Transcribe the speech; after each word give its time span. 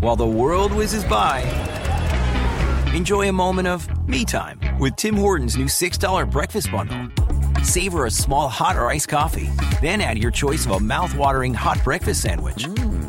while 0.00 0.16
the 0.16 0.26
world 0.26 0.72
whizzes 0.72 1.04
by, 1.04 1.42
enjoy 2.94 3.28
a 3.28 3.32
moment 3.32 3.68
of 3.68 3.86
me 4.08 4.24
time 4.24 4.60
with 4.78 4.96
Tim 4.96 5.16
Hortons' 5.16 5.56
new 5.56 5.66
$6 5.66 6.30
breakfast 6.30 6.70
bundle. 6.70 7.08
Savor 7.62 8.06
a 8.06 8.10
small 8.10 8.48
hot 8.48 8.76
or 8.76 8.86
iced 8.86 9.08
coffee, 9.08 9.50
then 9.82 10.00
add 10.00 10.18
your 10.18 10.30
choice 10.30 10.64
of 10.64 10.72
a 10.72 10.80
mouth-watering 10.80 11.52
hot 11.52 11.82
breakfast 11.82 12.22
sandwich 12.22 12.64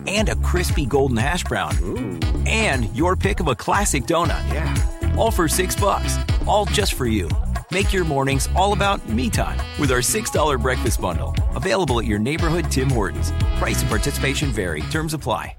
and 0.07 0.29
a 0.29 0.35
crispy 0.37 0.85
golden 0.85 1.17
hash 1.17 1.43
brown. 1.43 2.19
And 2.47 2.93
your 2.97 3.15
pick 3.15 3.39
of 3.39 3.47
a 3.47 3.55
classic 3.55 4.03
donut. 4.05 4.51
Yeah. 4.51 5.15
All 5.15 5.31
for 5.31 5.47
6 5.47 5.75
bucks. 5.75 6.17
All 6.47 6.65
just 6.65 6.93
for 6.93 7.05
you. 7.05 7.29
Make 7.71 7.93
your 7.93 8.03
mornings 8.03 8.49
all 8.55 8.73
about 8.73 9.07
me 9.07 9.29
time 9.29 9.59
with 9.79 9.91
our 9.91 9.99
$6 9.99 10.59
breakfast 10.59 10.99
bundle. 10.99 11.35
Available 11.55 11.99
at 11.99 12.05
your 12.05 12.17
neighborhood 12.17 12.71
Tim 12.71 12.89
Hortons. 12.89 13.31
Price 13.57 13.81
and 13.81 13.89
participation 13.89 14.49
vary. 14.49 14.81
Terms 14.81 15.13
apply. 15.13 15.58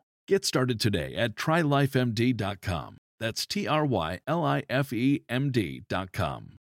Get 0.31 0.45
started 0.45 0.79
today 0.79 1.13
at 1.15 1.35
trylifemd.com. 1.35 2.95
That's 3.19 3.45
T 3.45 3.67
R 3.67 3.85
Y 3.85 4.21
L 4.25 4.45
I 4.45 4.63
F 4.69 4.93
E 4.93 5.25
M 5.27 5.51
D.com. 5.51 6.55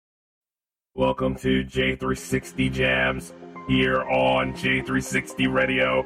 Welcome 0.95 1.35
to 1.35 1.63
J360 1.65 2.73
Jams 2.73 3.31
here 3.67 4.01
on 4.05 4.53
J360 4.53 5.53
Radio. 5.53 6.01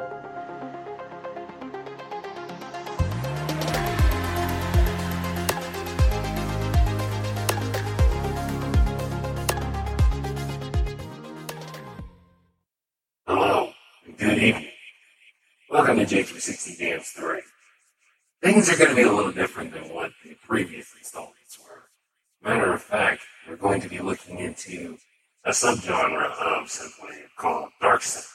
Hello, 13.25 13.71
good 14.17 14.37
evening. 14.37 14.67
Welcome 15.69 15.99
to 15.99 16.05
J360 16.05 16.77
Jams 16.77 17.07
3. 17.11 17.39
Things 18.43 18.69
are 18.69 18.75
going 18.75 18.89
to 18.89 18.95
be 18.97 19.03
a 19.03 19.11
little 19.11 19.31
different 19.31 19.71
than 19.71 19.83
what 19.83 20.11
the 20.21 20.35
previous 20.45 20.93
installments 20.99 21.57
were. 21.59 21.83
Matter 22.43 22.73
of 22.73 22.83
fact, 22.83 23.21
we're 23.47 23.55
going 23.55 23.79
to 23.79 23.87
be 23.87 23.99
looking 23.99 24.37
into 24.37 24.97
a 25.45 25.51
subgenre 25.51 26.29
of 26.29 26.67
synthwave 26.67 27.29
called 27.37 27.69
dark 27.79 28.01
synth. 28.01 28.27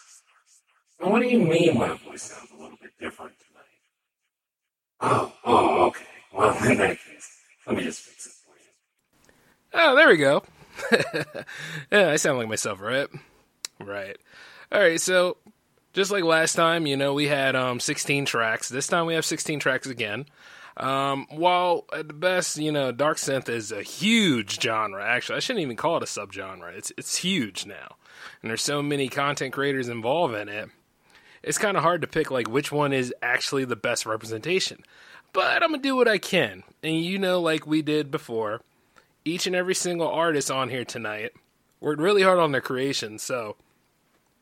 Now, 0.99 1.11
what 1.11 1.21
do 1.21 1.29
you 1.29 1.41
mean 1.41 1.77
my 1.77 1.89
voice 1.89 2.23
sounds 2.23 2.51
a 2.51 2.55
little 2.55 2.79
bit 2.81 2.93
different 2.99 3.35
tonight? 3.39 5.13
Oh, 5.13 5.33
oh, 5.45 5.87
okay. 5.89 6.07
Well, 6.33 6.57
in 6.71 6.79
that 6.79 6.97
case, 6.99 7.31
let 7.67 7.77
me 7.77 7.83
just 7.83 8.01
fix 8.01 8.27
it 8.27 8.33
for 8.47 8.55
you. 8.57 9.35
Oh, 9.75 9.95
there 9.95 10.09
we 10.09 10.17
go. 10.17 10.43
yeah, 11.93 12.09
I 12.09 12.17
sound 12.17 12.39
like 12.39 12.49
myself, 12.49 12.81
right? 12.81 13.09
Right. 13.79 14.17
All 14.73 14.81
right, 14.81 14.99
so 14.99 15.37
just 15.99 16.13
like 16.13 16.23
last 16.23 16.55
time, 16.55 16.87
you 16.87 16.97
know, 16.97 17.13
we 17.13 17.27
had 17.27 17.57
um 17.57 17.81
16 17.81 18.25
tracks. 18.25 18.69
This 18.69 18.87
time 18.87 19.07
we 19.07 19.15
have 19.15 19.25
16 19.25 19.59
tracks 19.59 19.89
again. 19.89 20.27
Um, 20.77 21.27
while 21.29 21.87
at 21.93 22.07
the 22.07 22.15
best, 22.15 22.57
you 22.57 22.71
know, 22.71 22.93
dark 22.93 23.17
synth 23.17 23.49
is 23.49 23.73
a 23.73 23.83
huge 23.83 24.63
genre. 24.63 25.05
Actually, 25.05 25.39
I 25.39 25.41
shouldn't 25.41 25.65
even 25.65 25.75
call 25.75 25.97
it 25.97 26.05
a 26.05 26.07
subgenre. 26.07 26.73
It's 26.73 26.93
it's 26.97 27.17
huge 27.17 27.67
now, 27.67 27.97
and 28.41 28.49
there's 28.49 28.63
so 28.63 28.81
many 28.81 29.09
content 29.09 29.53
creators 29.53 29.89
involved 29.89 30.37
in 30.37 30.49
it. 30.49 30.71
It's 31.43 31.59
kind 31.59 31.77
of 31.77 31.83
hard 31.83 32.03
to 32.03 32.07
pick 32.07 32.31
like 32.31 32.49
which 32.49 32.71
one 32.71 32.93
is 32.93 33.13
actually 33.21 33.65
the 33.65 33.75
best 33.75 34.07
representation. 34.07 34.85
But 35.33 35.65
I'm 35.65 35.71
gonna 35.71 35.83
do 35.83 35.97
what 35.97 36.07
I 36.07 36.19
can, 36.19 36.63
and 36.81 37.05
you 37.05 37.19
know, 37.19 37.41
like 37.41 37.67
we 37.67 37.83
did 37.83 38.13
before, 38.13 38.61
each 39.25 39.49
and 39.49 39.57
every 39.57 39.75
single 39.75 40.09
artist 40.09 40.49
on 40.49 40.69
here 40.69 40.85
tonight 40.85 41.33
worked 41.81 42.01
really 42.01 42.23
hard 42.23 42.39
on 42.39 42.53
their 42.53 42.61
creation. 42.61 43.19
So 43.19 43.57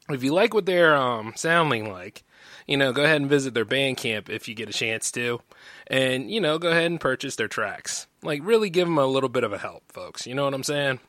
if 0.08 0.22
you 0.22 0.32
like 0.32 0.54
what 0.54 0.66
they're 0.66 0.94
um, 0.94 1.32
sounding 1.36 1.90
like, 1.90 2.22
you 2.66 2.76
know, 2.76 2.92
go 2.92 3.04
ahead 3.04 3.20
and 3.20 3.30
visit 3.30 3.54
their 3.54 3.64
Bandcamp 3.64 4.28
if 4.28 4.48
you 4.48 4.54
get 4.54 4.68
a 4.68 4.72
chance 4.72 5.10
to, 5.12 5.40
and 5.86 6.30
you 6.30 6.40
know, 6.40 6.58
go 6.58 6.70
ahead 6.70 6.86
and 6.86 7.00
purchase 7.00 7.36
their 7.36 7.48
tracks. 7.48 8.06
Like, 8.22 8.40
really 8.44 8.70
give 8.70 8.88
them 8.88 8.98
a 8.98 9.06
little 9.06 9.28
bit 9.28 9.44
of 9.44 9.52
a 9.52 9.58
help, 9.58 9.90
folks. 9.92 10.26
You 10.26 10.34
know 10.34 10.44
what 10.44 10.54
I'm 10.54 10.64
saying? 10.64 11.00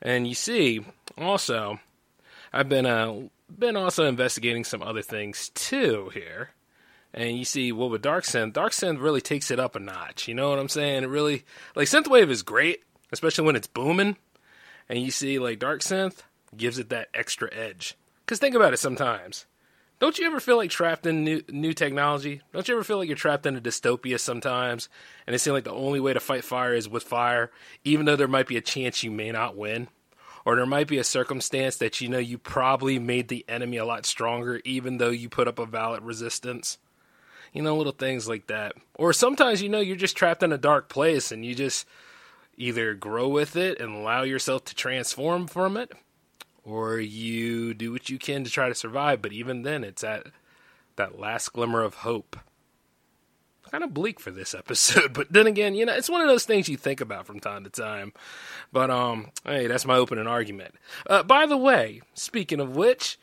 And 0.00 0.26
you 0.26 0.34
see, 0.34 0.84
also, 1.18 1.80
I've 2.52 2.68
been 2.68 2.86
uh, 2.86 3.28
been 3.58 3.76
also 3.76 4.06
investigating 4.06 4.64
some 4.64 4.82
other 4.82 5.02
things 5.02 5.50
too 5.50 6.10
here. 6.12 6.50
And 7.14 7.38
you 7.38 7.46
see, 7.46 7.72
well, 7.72 7.88
with 7.88 8.02
Dark 8.02 8.24
Synth, 8.24 8.52
Dark 8.52 8.72
Synth 8.72 9.00
really 9.00 9.22
takes 9.22 9.50
it 9.50 9.58
up 9.58 9.74
a 9.74 9.80
notch. 9.80 10.28
You 10.28 10.34
know 10.34 10.50
what 10.50 10.58
I'm 10.58 10.68
saying? 10.68 11.02
It 11.02 11.08
really, 11.08 11.44
like, 11.74 11.88
Synthwave 11.88 12.28
is 12.28 12.42
great, 12.42 12.82
especially 13.10 13.46
when 13.46 13.56
it's 13.56 13.66
booming. 13.66 14.16
And 14.86 15.00
you 15.00 15.10
see, 15.10 15.38
like, 15.38 15.58
Dark 15.58 15.80
Synth 15.80 16.22
gives 16.54 16.78
it 16.78 16.88
that 16.90 17.08
extra 17.14 17.52
edge. 17.54 17.94
Because 18.24 18.38
think 18.38 18.54
about 18.54 18.74
it 18.74 18.78
sometimes. 18.78 19.46
Don't 19.98 20.18
you 20.18 20.26
ever 20.26 20.40
feel 20.40 20.58
like 20.58 20.68
trapped 20.68 21.06
in 21.06 21.24
new, 21.24 21.42
new 21.48 21.72
technology? 21.72 22.42
Don't 22.52 22.68
you 22.68 22.74
ever 22.74 22.84
feel 22.84 22.98
like 22.98 23.08
you're 23.08 23.16
trapped 23.16 23.46
in 23.46 23.56
a 23.56 23.60
dystopia 23.60 24.20
sometimes? 24.20 24.90
And 25.26 25.34
it 25.34 25.38
seems 25.38 25.54
like 25.54 25.64
the 25.64 25.72
only 25.72 26.00
way 26.00 26.12
to 26.12 26.20
fight 26.20 26.44
fire 26.44 26.74
is 26.74 26.88
with 26.88 27.02
fire, 27.02 27.50
even 27.82 28.04
though 28.04 28.16
there 28.16 28.28
might 28.28 28.46
be 28.46 28.58
a 28.58 28.62
chance 28.62 29.02
you 29.02 29.10
may 29.10 29.32
not 29.32 29.56
win? 29.56 29.88
Or 30.44 30.54
there 30.54 30.66
might 30.66 30.86
be 30.86 30.98
a 30.98 31.04
circumstance 31.04 31.78
that 31.78 32.00
you 32.00 32.08
know 32.08 32.18
you 32.18 32.36
probably 32.36 32.98
made 32.98 33.28
the 33.28 33.44
enemy 33.48 33.78
a 33.78 33.86
lot 33.86 34.04
stronger, 34.04 34.60
even 34.64 34.98
though 34.98 35.10
you 35.10 35.30
put 35.30 35.48
up 35.48 35.58
a 35.58 35.66
valid 35.66 36.02
resistance? 36.02 36.78
You 37.54 37.62
know, 37.62 37.76
little 37.76 37.92
things 37.92 38.28
like 38.28 38.48
that. 38.48 38.74
Or 38.96 39.14
sometimes, 39.14 39.62
you 39.62 39.70
know, 39.70 39.80
you're 39.80 39.96
just 39.96 40.16
trapped 40.16 40.42
in 40.42 40.52
a 40.52 40.58
dark 40.58 40.90
place 40.90 41.32
and 41.32 41.44
you 41.44 41.54
just 41.54 41.86
either 42.58 42.94
grow 42.94 43.28
with 43.28 43.56
it 43.56 43.80
and 43.80 43.94
allow 43.94 44.22
yourself 44.22 44.64
to 44.66 44.74
transform 44.74 45.46
from 45.46 45.76
it, 45.76 45.92
or 46.66 46.98
you 46.98 47.72
do 47.72 47.92
what 47.92 48.10
you 48.10 48.18
can 48.18 48.44
to 48.44 48.50
try 48.50 48.68
to 48.68 48.74
survive. 48.74 49.22
But 49.22 49.32
even 49.32 49.62
then, 49.62 49.84
it's 49.84 50.04
at 50.04 50.26
that 50.96 51.18
last 51.18 51.52
glimmer 51.52 51.82
of 51.82 51.94
hope. 51.96 52.36
Kind 53.70 53.84
of 53.84 53.94
bleak 53.94 54.20
for 54.20 54.30
this 54.30 54.54
episode, 54.58 55.12
but 55.12 55.32
then 55.32 55.46
again, 55.46 55.74
you 55.74 55.86
know, 55.86 55.94
it's 55.94 56.10
one 56.10 56.20
of 56.20 56.28
those 56.28 56.44
things 56.44 56.68
you 56.68 56.76
think 56.76 57.00
about 57.00 57.26
from 57.26 57.40
time 57.40 57.64
to 57.64 57.70
time. 57.70 58.12
But 58.72 58.90
um, 58.90 59.30
hey, 59.44 59.66
that's 59.66 59.86
my 59.86 59.96
opening 59.96 60.26
argument. 60.26 60.74
Uh, 61.08 61.22
by 61.22 61.46
the 61.46 61.56
way, 61.56 62.02
speaking 62.14 62.60
of 62.60 62.76
which, 62.76 63.18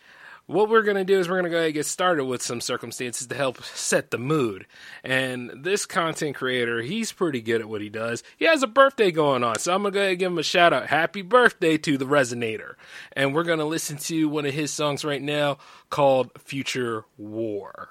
what 0.46 0.70
we're 0.70 0.84
going 0.84 0.98
to 0.98 1.04
do 1.04 1.20
is 1.20 1.28
we're 1.30 1.36
going 1.36 1.46
to 1.46 1.50
go 1.50 1.58
ahead 1.58 1.68
and 1.68 1.74
get 1.74 1.86
started 1.86 2.26
with 2.26 2.42
some 2.42 2.62
circumstances 2.62 3.28
to 3.28 3.36
help 3.36 3.64
set 3.64 4.12
the 4.12 4.18
mood. 4.18 4.66
And 5.04 5.52
this 5.64 5.86
content 5.86 6.36
creator, 6.36 6.81
he's 6.81 7.12
pretty 7.12 7.42
good 7.42 7.62
at 7.62 7.70
what 7.70 7.81
he 7.81 7.90
does. 7.90 8.24
He 8.38 8.46
has 8.46 8.64
a 8.64 8.68
birthday 8.68 9.12
going 9.12 9.44
on, 9.44 9.59
so 9.59 9.74
I'm 9.74 9.84
going 9.84 9.94
to 9.94 9.98
go 9.98 10.02
ahead 10.02 10.12
and 10.12 10.20
give 10.20 10.31
him 10.31 10.38
a 10.38 10.44
shout 10.44 10.74
out. 10.74 10.88
Happy 10.88 11.22
birthday 11.22 11.78
to 11.78 11.98
the 11.98 12.06
Rezonator. 12.06 12.75
And 13.13 13.34
we're 13.34 13.44
going 13.44 13.60
to 13.60 13.66
listen 13.66 13.98
to 13.98 14.30
one 14.30 14.45
of 14.45 14.54
his 14.54 14.72
songs 14.72 15.06
right 15.06 15.22
now 15.22 15.57
called 15.90 16.31
Future 16.38 17.06
War. 17.18 17.90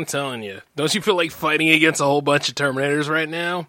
I'm 0.00 0.06
telling 0.06 0.42
you. 0.42 0.62
Don't 0.76 0.94
you 0.94 1.02
feel 1.02 1.16
like 1.16 1.30
fighting 1.30 1.68
against 1.68 2.00
a 2.00 2.04
whole 2.04 2.22
bunch 2.22 2.48
of 2.48 2.54
Terminators 2.54 3.08
right 3.08 3.28
now? 3.28 3.68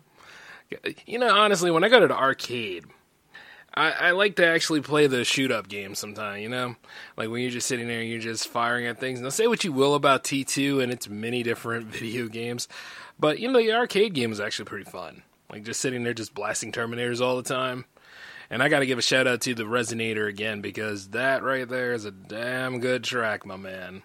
You 1.06 1.20
know, 1.20 1.30
honestly, 1.30 1.72
when 1.72 1.84
I 1.84 1.90
go 1.90 2.00
to 2.00 2.08
the 2.08 2.18
arcade, 2.18 2.86
I, 3.74 3.92
I 3.92 4.12
like 4.12 4.38
to 4.38 4.48
actually 4.48 4.80
play 4.80 5.08
the 5.08 5.26
shoot 5.26 5.52
up 5.52 5.68
games 5.68 6.00
sometimes, 6.00 6.42
you 6.42 6.48
know? 6.48 6.78
Like 7.18 7.30
when 7.30 7.42
you're 7.42 7.52
just 7.52 7.68
sitting 7.68 7.88
there 7.88 8.00
and 8.00 8.10
you're 8.10 8.20
just 8.20 8.48
firing 8.48 8.88
at 8.88 8.98
things. 8.98 9.20
Now, 9.20 9.28
say 9.28 9.48
what 9.48 9.66
you 9.66 9.74
will 9.74 9.94
about 9.94 10.24
T2 10.24 10.82
and 10.82 10.90
its 10.90 11.10
many 11.10 11.44
different 11.44 11.88
video 11.94 12.30
games, 12.30 12.70
but, 13.20 13.40
you 13.40 13.52
know, 13.52 13.60
the 13.60 13.74
arcade 13.74 14.14
game 14.14 14.32
is 14.32 14.40
actually 14.40 14.66
pretty 14.66 14.90
fun. 14.90 15.24
Like 15.52 15.64
just 15.64 15.82
sitting 15.82 16.04
there 16.04 16.14
just 16.14 16.34
blasting 16.34 16.72
Terminators 16.72 17.20
all 17.20 17.36
the 17.36 17.44
time. 17.44 17.84
And 18.50 18.64
I 18.64 18.70
got 18.70 18.80
to 18.80 18.86
give 18.86 18.98
a 18.98 19.02
shout 19.02 19.28
out 19.28 19.42
to 19.42 19.54
the 19.54 19.64
Rezonator 19.64 20.28
again 20.30 20.62
because 20.62 21.10
that 21.10 21.44
right 21.44 21.68
there 21.68 21.92
is 21.92 22.06
a 22.06 22.12
damn 22.12 22.80
good 22.80 23.04
track, 23.04 23.46
my 23.46 23.58
man. 23.58 24.04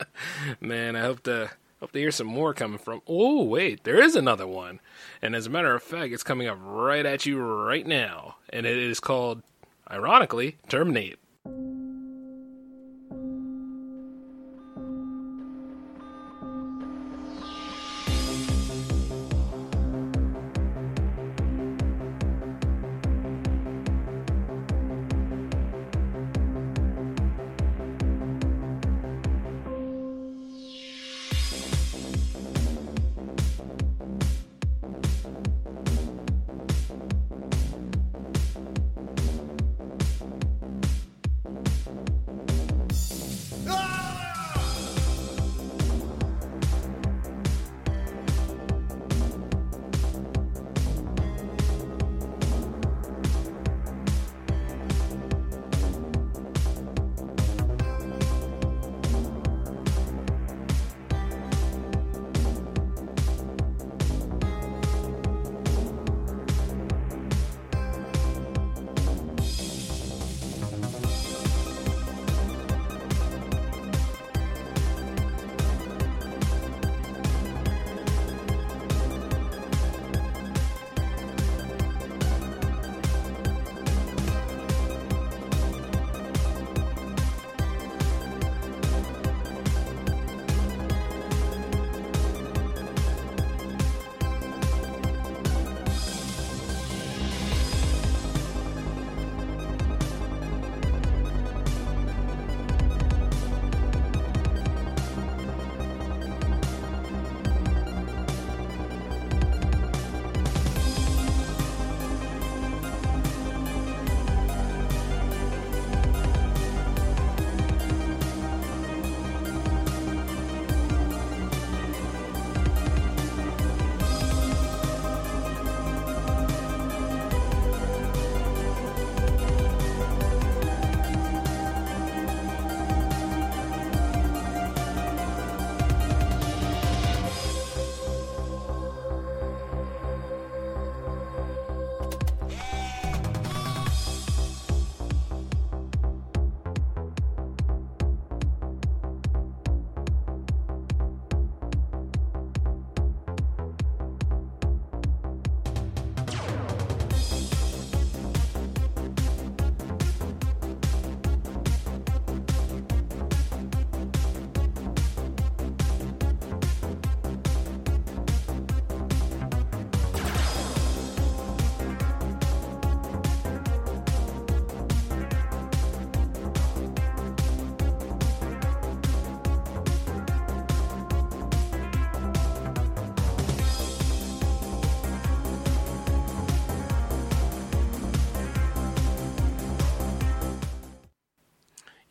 Man, 0.60 0.96
I 0.96 1.00
hope 1.00 1.22
to 1.24 1.50
hope 1.80 1.92
to 1.92 1.98
hear 1.98 2.10
some 2.10 2.26
more 2.26 2.54
coming 2.54 2.78
from. 2.78 3.02
Oh, 3.06 3.44
wait, 3.44 3.84
there 3.84 4.02
is 4.02 4.16
another 4.16 4.46
one, 4.46 4.80
and 5.22 5.34
as 5.34 5.46
a 5.46 5.50
matter 5.50 5.74
of 5.74 5.82
fact, 5.82 6.12
it's 6.12 6.22
coming 6.22 6.48
up 6.48 6.58
right 6.60 7.06
at 7.06 7.26
you 7.26 7.40
right 7.40 7.86
now, 7.86 8.36
and 8.50 8.66
it 8.66 8.76
is 8.76 9.00
called, 9.00 9.42
ironically, 9.90 10.56
Terminate. 10.68 11.18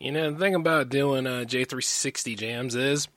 You 0.08 0.14
know, 0.14 0.32
the 0.32 0.40
thing 0.40 0.56
about 0.56 0.88
doing 0.88 1.28
uh, 1.28 1.44
J360 1.46 2.38
jams 2.38 2.76
is 2.76 3.10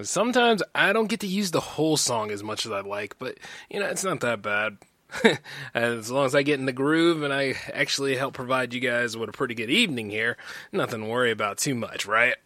sometimes 0.00 0.62
I 0.72 0.92
don't 0.92 1.08
get 1.08 1.18
to 1.18 1.26
use 1.26 1.50
the 1.50 1.58
whole 1.58 1.96
song 1.96 2.30
as 2.30 2.44
much 2.44 2.64
as 2.64 2.70
I'd 2.70 2.86
like, 2.86 3.18
but, 3.18 3.38
you 3.68 3.80
know, 3.80 3.86
it's 3.86 4.04
not 4.04 4.20
that 4.20 4.40
bad. 4.40 4.78
as 5.74 6.12
long 6.12 6.26
as 6.26 6.36
I 6.36 6.44
get 6.44 6.60
in 6.60 6.66
the 6.66 6.72
groove 6.72 7.24
and 7.24 7.34
I 7.34 7.56
actually 7.74 8.14
help 8.14 8.34
provide 8.34 8.72
you 8.72 8.78
guys 8.78 9.16
with 9.16 9.30
a 9.30 9.32
pretty 9.32 9.56
good 9.56 9.68
evening 9.68 10.10
here, 10.10 10.36
nothing 10.70 11.00
to 11.00 11.08
worry 11.08 11.32
about 11.32 11.58
too 11.58 11.74
much, 11.74 12.06
right? 12.06 12.36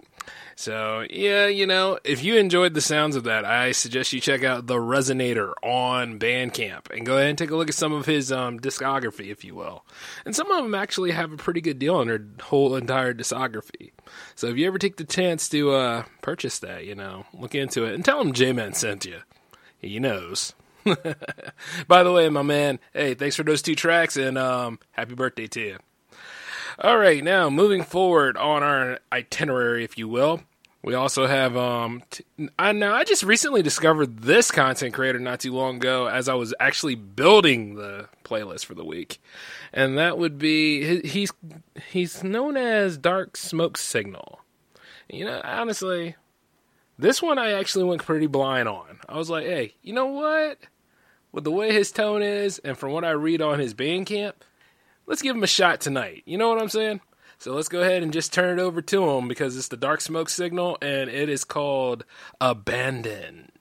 So, 0.58 1.06
yeah, 1.10 1.48
you 1.48 1.66
know, 1.66 1.98
if 2.02 2.24
you 2.24 2.36
enjoyed 2.36 2.72
the 2.72 2.80
sounds 2.80 3.14
of 3.14 3.24
that, 3.24 3.44
I 3.44 3.72
suggest 3.72 4.14
you 4.14 4.22
check 4.22 4.42
out 4.42 4.66
The 4.66 4.76
Rezonator 4.76 5.52
on 5.62 6.18
Bandcamp 6.18 6.90
and 6.90 7.04
go 7.04 7.18
ahead 7.18 7.28
and 7.28 7.36
take 7.36 7.50
a 7.50 7.56
look 7.56 7.68
at 7.68 7.74
some 7.74 7.92
of 7.92 8.06
his 8.06 8.32
um, 8.32 8.58
discography, 8.58 9.30
if 9.30 9.44
you 9.44 9.54
will. 9.54 9.84
And 10.24 10.34
some 10.34 10.50
of 10.50 10.64
them 10.64 10.74
actually 10.74 11.10
have 11.10 11.30
a 11.30 11.36
pretty 11.36 11.60
good 11.60 11.78
deal 11.78 11.96
on 11.96 12.06
their 12.06 12.24
whole 12.40 12.74
entire 12.74 13.12
discography. 13.12 13.90
So 14.34 14.46
if 14.46 14.56
you 14.56 14.66
ever 14.66 14.78
take 14.78 14.96
the 14.96 15.04
chance 15.04 15.46
to 15.50 15.72
uh, 15.72 16.04
purchase 16.22 16.58
that, 16.60 16.86
you 16.86 16.94
know, 16.94 17.26
look 17.34 17.54
into 17.54 17.84
it 17.84 17.94
and 17.94 18.02
tell 18.02 18.18
him 18.18 18.32
J 18.32 18.54
Man 18.54 18.72
sent 18.72 19.04
you. 19.04 19.18
He 19.78 19.98
knows. 19.98 20.54
By 21.86 22.02
the 22.02 22.12
way, 22.12 22.30
my 22.30 22.42
man, 22.42 22.78
hey, 22.94 23.12
thanks 23.12 23.36
for 23.36 23.42
those 23.42 23.60
two 23.60 23.74
tracks 23.74 24.16
and 24.16 24.38
um, 24.38 24.78
happy 24.92 25.14
birthday 25.14 25.48
to 25.48 25.60
you. 25.60 25.78
All 26.78 26.98
right, 26.98 27.24
now 27.24 27.48
moving 27.48 27.82
forward 27.82 28.36
on 28.36 28.62
our 28.62 28.98
itinerary, 29.10 29.82
if 29.82 29.96
you 29.96 30.08
will, 30.08 30.42
we 30.86 30.94
also 30.94 31.26
have 31.26 31.56
um. 31.56 32.02
T- 32.10 32.24
I 32.58 32.72
know 32.72 32.92
I 32.92 33.02
just 33.02 33.22
recently 33.22 33.62
discovered 33.62 34.18
this 34.18 34.50
content 34.50 34.94
creator 34.94 35.18
not 35.18 35.40
too 35.40 35.52
long 35.52 35.76
ago 35.76 36.06
as 36.06 36.28
I 36.28 36.34
was 36.34 36.54
actually 36.60 36.94
building 36.94 37.74
the 37.74 38.08
playlist 38.24 38.66
for 38.66 38.74
the 38.74 38.84
week, 38.84 39.20
and 39.72 39.98
that 39.98 40.16
would 40.16 40.38
be 40.38 41.00
he's 41.00 41.32
he's 41.90 42.22
known 42.22 42.56
as 42.56 42.98
Dark 42.98 43.36
Smoke 43.36 43.78
Signal. 43.78 44.40
You 45.10 45.24
know, 45.24 45.40
honestly, 45.42 46.14
this 46.98 47.20
one 47.20 47.38
I 47.38 47.52
actually 47.52 47.84
went 47.84 48.04
pretty 48.04 48.26
blind 48.28 48.68
on. 48.68 49.00
I 49.08 49.16
was 49.16 49.30
like, 49.30 49.46
hey, 49.46 49.74
you 49.82 49.92
know 49.92 50.06
what? 50.06 50.58
With 51.32 51.44
the 51.44 51.50
way 51.50 51.72
his 51.72 51.90
tone 51.90 52.22
is, 52.22 52.60
and 52.60 52.78
from 52.78 52.92
what 52.92 53.04
I 53.04 53.10
read 53.10 53.42
on 53.42 53.58
his 53.58 53.74
Bandcamp, 53.74 54.34
let's 55.06 55.22
give 55.22 55.36
him 55.36 55.42
a 55.42 55.48
shot 55.48 55.80
tonight. 55.80 56.22
You 56.26 56.38
know 56.38 56.48
what 56.48 56.60
I'm 56.60 56.68
saying? 56.68 57.00
So 57.38 57.52
let's 57.52 57.68
go 57.68 57.82
ahead 57.82 58.02
and 58.02 58.12
just 58.12 58.32
turn 58.32 58.58
it 58.58 58.62
over 58.62 58.80
to 58.80 59.10
him 59.10 59.28
because 59.28 59.56
it's 59.56 59.68
the 59.68 59.76
Dark 59.76 60.00
Smoke 60.00 60.28
Signal 60.28 60.78
and 60.80 61.10
it 61.10 61.28
is 61.28 61.44
called 61.44 62.04
Abandoned. 62.40 63.52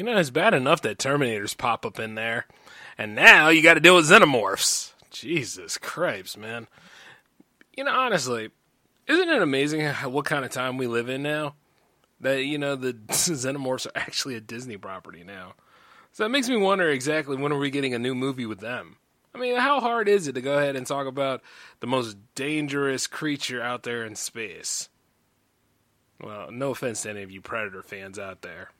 You 0.00 0.06
know, 0.06 0.16
it's 0.16 0.30
bad 0.30 0.54
enough 0.54 0.80
that 0.80 0.96
Terminators 0.96 1.54
pop 1.54 1.84
up 1.84 1.98
in 1.98 2.14
there, 2.14 2.46
and 2.96 3.14
now 3.14 3.50
you 3.50 3.62
got 3.62 3.74
to 3.74 3.80
deal 3.80 3.96
with 3.96 4.08
Xenomorphs. 4.08 4.94
Jesus 5.10 5.76
Christ, 5.76 6.38
man. 6.38 6.68
You 7.76 7.84
know, 7.84 7.92
honestly, 7.92 8.48
isn't 9.06 9.28
it 9.28 9.42
amazing 9.42 9.86
what 10.10 10.24
kind 10.24 10.46
of 10.46 10.50
time 10.50 10.78
we 10.78 10.86
live 10.86 11.10
in 11.10 11.22
now? 11.22 11.54
That, 12.18 12.46
you 12.46 12.56
know, 12.56 12.76
the 12.76 12.94
Xenomorphs 13.08 13.88
are 13.88 13.92
actually 13.94 14.36
a 14.36 14.40
Disney 14.40 14.78
property 14.78 15.22
now. 15.22 15.52
So 16.12 16.22
that 16.22 16.30
makes 16.30 16.48
me 16.48 16.56
wonder 16.56 16.88
exactly 16.88 17.36
when 17.36 17.52
are 17.52 17.58
we 17.58 17.68
getting 17.68 17.92
a 17.92 17.98
new 17.98 18.14
movie 18.14 18.46
with 18.46 18.60
them? 18.60 18.96
I 19.34 19.38
mean, 19.38 19.56
how 19.56 19.80
hard 19.80 20.08
is 20.08 20.26
it 20.26 20.32
to 20.32 20.40
go 20.40 20.56
ahead 20.56 20.76
and 20.76 20.86
talk 20.86 21.08
about 21.08 21.42
the 21.80 21.86
most 21.86 22.16
dangerous 22.34 23.06
creature 23.06 23.60
out 23.60 23.82
there 23.82 24.06
in 24.06 24.16
space? 24.16 24.88
Well, 26.22 26.50
no 26.50 26.70
offense 26.70 27.02
to 27.02 27.10
any 27.10 27.22
of 27.22 27.30
you 27.30 27.42
Predator 27.42 27.82
fans 27.82 28.18
out 28.18 28.40
there. 28.40 28.70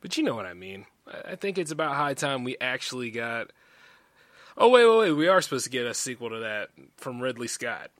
But 0.00 0.16
you 0.16 0.22
know 0.22 0.34
what 0.34 0.46
I 0.46 0.54
mean. 0.54 0.86
I 1.24 1.36
think 1.36 1.58
it's 1.58 1.70
about 1.70 1.96
high 1.96 2.14
time 2.14 2.44
we 2.44 2.56
actually 2.60 3.10
got. 3.10 3.50
Oh 4.58 4.68
wait, 4.68 4.86
wait, 4.86 4.98
wait! 4.98 5.12
We 5.12 5.28
are 5.28 5.40
supposed 5.40 5.64
to 5.64 5.70
get 5.70 5.86
a 5.86 5.94
sequel 5.94 6.30
to 6.30 6.38
that 6.40 6.70
from 6.96 7.20
Ridley 7.20 7.48
Scott. 7.48 7.90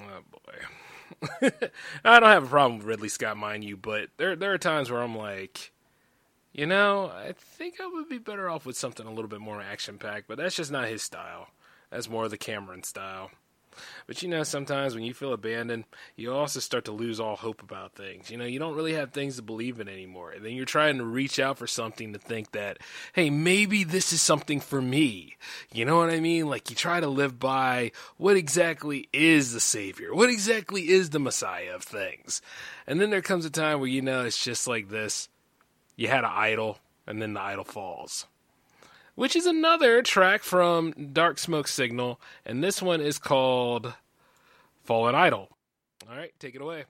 Oh 0.00 0.20
boy, 0.30 1.50
I 2.04 2.20
don't 2.20 2.28
have 2.28 2.44
a 2.44 2.48
problem 2.48 2.78
with 2.78 2.86
Ridley 2.86 3.08
Scott, 3.08 3.36
mind 3.36 3.64
you, 3.64 3.76
but 3.76 4.10
there 4.16 4.36
there 4.36 4.52
are 4.52 4.58
times 4.58 4.90
where 4.90 5.02
I'm 5.02 5.16
like, 5.16 5.72
you 6.52 6.66
know, 6.66 7.10
I 7.10 7.32
think 7.32 7.80
I 7.80 7.86
would 7.86 8.08
be 8.08 8.18
better 8.18 8.48
off 8.48 8.66
with 8.66 8.76
something 8.76 9.06
a 9.06 9.10
little 9.10 9.28
bit 9.28 9.40
more 9.40 9.60
action 9.60 9.98
packed. 9.98 10.28
But 10.28 10.38
that's 10.38 10.56
just 10.56 10.70
not 10.70 10.88
his 10.88 11.02
style. 11.02 11.48
That's 11.90 12.08
more 12.08 12.24
of 12.24 12.30
the 12.30 12.38
Cameron 12.38 12.82
style. 12.82 13.30
But 14.06 14.22
you 14.22 14.28
know, 14.28 14.42
sometimes 14.42 14.94
when 14.94 15.04
you 15.04 15.14
feel 15.14 15.32
abandoned, 15.32 15.84
you 16.16 16.32
also 16.32 16.60
start 16.60 16.84
to 16.86 16.92
lose 16.92 17.20
all 17.20 17.36
hope 17.36 17.62
about 17.62 17.94
things. 17.94 18.30
You 18.30 18.36
know, 18.36 18.44
you 18.44 18.58
don't 18.58 18.76
really 18.76 18.94
have 18.94 19.12
things 19.12 19.36
to 19.36 19.42
believe 19.42 19.80
in 19.80 19.88
anymore. 19.88 20.32
And 20.32 20.44
then 20.44 20.52
you're 20.52 20.64
trying 20.64 20.98
to 20.98 21.04
reach 21.04 21.38
out 21.38 21.58
for 21.58 21.66
something 21.66 22.12
to 22.12 22.18
think 22.18 22.52
that, 22.52 22.78
hey, 23.12 23.30
maybe 23.30 23.84
this 23.84 24.12
is 24.12 24.20
something 24.20 24.60
for 24.60 24.80
me. 24.82 25.36
You 25.72 25.84
know 25.84 25.96
what 25.96 26.10
I 26.10 26.20
mean? 26.20 26.48
Like 26.48 26.70
you 26.70 26.76
try 26.76 27.00
to 27.00 27.08
live 27.08 27.38
by 27.38 27.92
what 28.16 28.36
exactly 28.36 29.08
is 29.12 29.52
the 29.52 29.60
Savior? 29.60 30.14
What 30.14 30.30
exactly 30.30 30.90
is 30.90 31.10
the 31.10 31.18
Messiah 31.18 31.74
of 31.74 31.82
things? 31.82 32.42
And 32.86 33.00
then 33.00 33.10
there 33.10 33.22
comes 33.22 33.44
a 33.44 33.50
time 33.50 33.80
where, 33.80 33.88
you 33.88 34.02
know, 34.02 34.24
it's 34.24 34.42
just 34.42 34.66
like 34.66 34.88
this. 34.88 35.28
You 35.96 36.08
had 36.08 36.24
an 36.24 36.30
idol, 36.32 36.78
and 37.06 37.22
then 37.22 37.34
the 37.34 37.40
idol 37.40 37.64
falls 37.64 38.26
which 39.14 39.36
is 39.36 39.46
another 39.46 40.02
track 40.02 40.42
from 40.42 40.92
Dark 41.12 41.38
Smoke 41.38 41.68
Signal, 41.68 42.20
and 42.44 42.62
this 42.62 42.82
one 42.82 43.00
is 43.00 43.18
called 43.18 43.94
Fallen 44.84 45.14
Idol. 45.14 45.48
All 46.08 46.16
right, 46.16 46.32
take 46.38 46.54
it 46.54 46.60
away. 46.60 46.84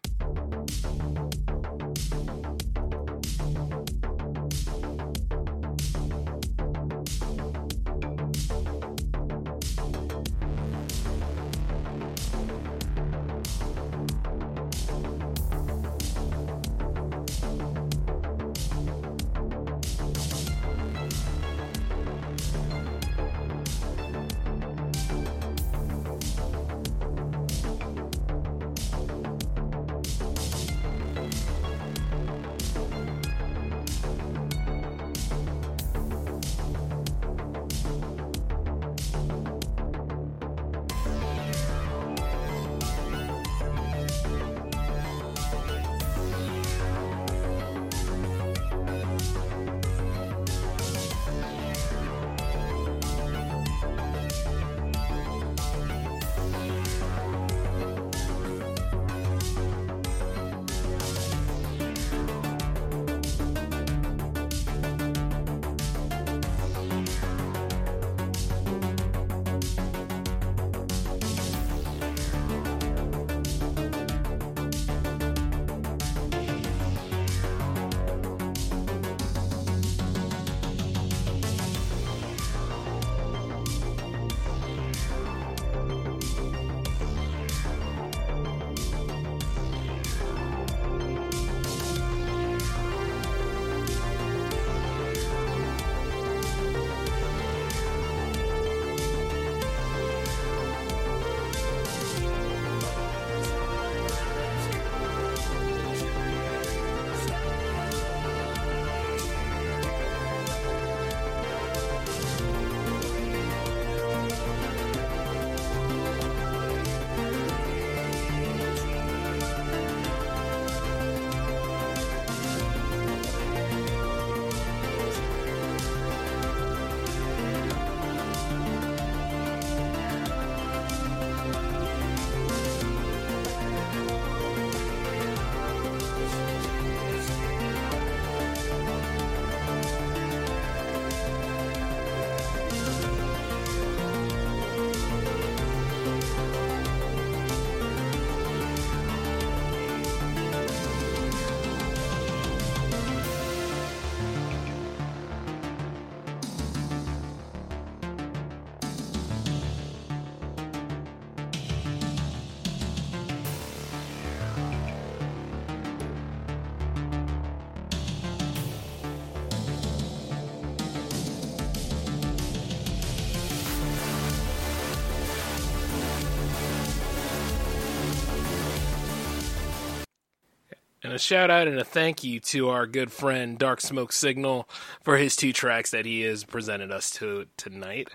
A 181.15 181.19
shout 181.19 181.51
out 181.51 181.69
and 181.69 181.79
a 181.79 181.85
thank 181.85 182.25
you 182.25 182.41
to 182.41 182.71
our 182.71 182.87
good 182.87 183.13
friend 183.13 183.59
Dark 183.59 183.81
Smoke 183.81 184.13
Signal 184.13 184.69
for 185.03 185.17
his 185.17 185.37
two 185.37 185.53
tracks 185.53 185.93
that 185.93 186.05
he 186.05 186.23
has 186.23 186.45
presented 186.45 186.91
us 186.91 187.11
to 187.13 187.47
tonight. 187.57 188.09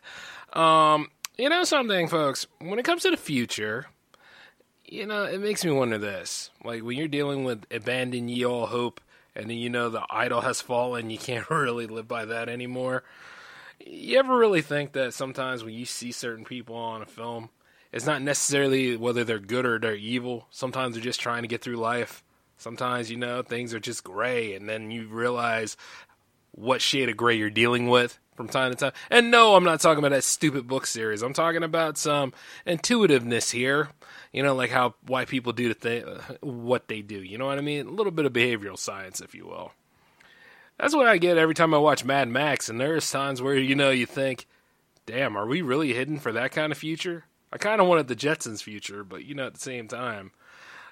Um, 0.54 1.10
you 1.38 1.48
know 1.50 1.64
something, 1.64 2.08
folks? 2.08 2.48
When 2.60 2.80
it 2.80 2.86
comes 2.86 3.04
to 3.04 3.12
the 3.12 3.18
future, 3.18 3.88
you 4.86 5.06
know, 5.06 5.24
it 5.24 5.40
makes 5.40 5.64
me 5.64 5.72
wonder 5.72 5.98
this. 5.98 6.50
Like, 6.64 6.84
when 6.84 6.98
you're 6.98 7.08
dealing 7.08 7.44
with 7.44 7.66
abandon 7.72 8.28
ye 8.28 8.46
all 8.46 8.66
hope, 8.66 9.00
and 9.36 9.50
then 9.50 9.58
you 9.58 9.70
know 9.70 9.90
the 9.90 10.06
idol 10.10 10.42
has 10.42 10.60
fallen, 10.60 11.10
you 11.10 11.18
can't 11.18 11.50
really 11.52 11.88
live 11.88 12.08
by 12.08 12.26
that 12.26 12.50
anymore. 12.50 13.04
You 13.86 14.20
ever 14.20 14.38
really 14.38 14.62
think 14.62 14.92
that 14.94 15.14
sometimes 15.14 15.64
when 15.64 15.74
you 15.74 15.86
see 15.86 16.12
certain 16.12 16.44
people 16.44 16.76
on 16.76 17.02
a 17.02 17.06
film, 17.06 17.50
it's 17.94 18.06
not 18.06 18.22
necessarily 18.22 18.98
whether 18.98 19.24
they're 19.24 19.40
good 19.40 19.66
or 19.66 19.80
they're 19.80 19.96
evil. 19.96 20.48
Sometimes 20.52 20.96
they're 20.96 21.04
just 21.04 21.22
trying 21.22 21.44
to 21.44 21.48
get 21.48 21.62
through 21.62 21.78
life. 21.78 22.24
Sometimes, 22.60 23.10
you 23.10 23.16
know, 23.16 23.42
things 23.42 23.74
are 23.74 23.80
just 23.80 24.04
gray, 24.04 24.54
and 24.54 24.68
then 24.68 24.92
you 24.92 25.08
realize 25.08 25.78
what 26.52 26.82
shade 26.82 27.08
of 27.08 27.16
gray 27.16 27.36
you're 27.36 27.50
dealing 27.50 27.88
with 27.88 28.20
from 28.36 28.50
time 28.50 28.72
to 28.72 28.78
time. 28.78 28.92
And 29.10 29.32
no, 29.32 29.56
I'm 29.56 29.64
not 29.64 29.80
talking 29.80 30.00
about 30.00 30.12
that 30.12 30.26
stupid 30.26 30.68
book 30.68 30.86
series. 30.86 31.22
I'm 31.22 31.34
talking 31.34 31.64
about 31.64 31.98
some 31.98 32.34
intuitiveness 32.66 33.52
here. 33.52 33.90
You 34.34 34.44
know, 34.44 34.56
like 34.56 34.72
how 34.72 34.96
why 35.08 35.24
people 35.24 35.54
do 35.54 35.70
the 35.70 35.74
thing, 35.74 36.04
uh, 36.04 36.22
what 36.42 36.90
they 36.90 37.02
do. 37.02 37.24
You 37.24 37.38
know 37.38 37.46
what 37.46 37.58
I 37.58 37.62
mean? 37.62 37.88
A 37.88 37.92
little 37.92 38.12
bit 38.12 38.26
of 38.26 38.34
behavioral 38.34 38.78
science, 38.78 39.22
if 39.22 39.34
you 39.34 39.48
will. 39.48 39.72
That's 40.78 40.94
what 40.94 41.08
I 41.08 41.18
get 41.18 41.38
every 41.38 41.56
time 41.56 41.74
I 41.74 41.78
watch 41.78 42.04
Mad 42.04 42.28
Max. 42.28 42.68
And 42.68 42.80
there's 42.80 43.10
times 43.10 43.42
where 43.42 43.56
you 43.56 43.74
know 43.76 43.90
you 43.90 44.06
think, 44.06 44.48
"Damn, 45.06 45.38
are 45.38 45.48
we 45.48 45.62
really 45.62 45.94
hidden 45.94 46.20
for 46.20 46.34
that 46.34 46.52
kind 46.52 46.74
of 46.74 46.78
future?" 46.78 47.24
I 47.54 47.58
kind 47.58 47.80
of 47.80 47.88
wanted 47.88 48.10
the 48.10 48.18
Jetsons' 48.18 48.62
future, 48.62 49.06
but 49.06 49.24
you 49.24 49.34
know, 49.34 49.48
at 49.48 49.54
the 49.54 49.60
same 49.60 49.88
time, 49.88 50.32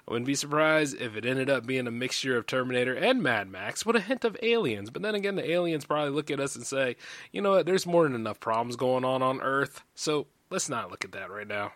I 0.08 0.12
wouldn't 0.12 0.26
be 0.26 0.34
surprised 0.34 0.98
if 0.98 1.16
it 1.16 1.26
ended 1.26 1.50
up 1.50 1.66
being 1.66 1.86
a 1.86 1.90
mixture 1.90 2.38
of 2.38 2.46
Terminator 2.46 2.94
and 2.94 3.22
Mad 3.22 3.50
Max 3.50 3.84
with 3.84 3.94
a 3.94 4.00
hint 4.00 4.24
of 4.24 4.38
aliens. 4.42 4.88
But 4.88 5.02
then 5.02 5.14
again, 5.14 5.34
the 5.34 5.50
aliens 5.50 5.84
probably 5.84 6.12
look 6.12 6.30
at 6.30 6.40
us 6.40 6.56
and 6.56 6.64
say, 6.64 6.96
you 7.30 7.42
know 7.42 7.50
what, 7.50 7.66
there's 7.66 7.84
more 7.84 8.04
than 8.04 8.14
enough 8.14 8.40
problems 8.40 8.76
going 8.76 9.04
on 9.04 9.22
on 9.22 9.42
Earth, 9.42 9.84
so 9.94 10.26
let's 10.48 10.70
not 10.70 10.90
look 10.90 11.04
at 11.04 11.12
that 11.12 11.30
right 11.30 11.46
now. 11.46 11.72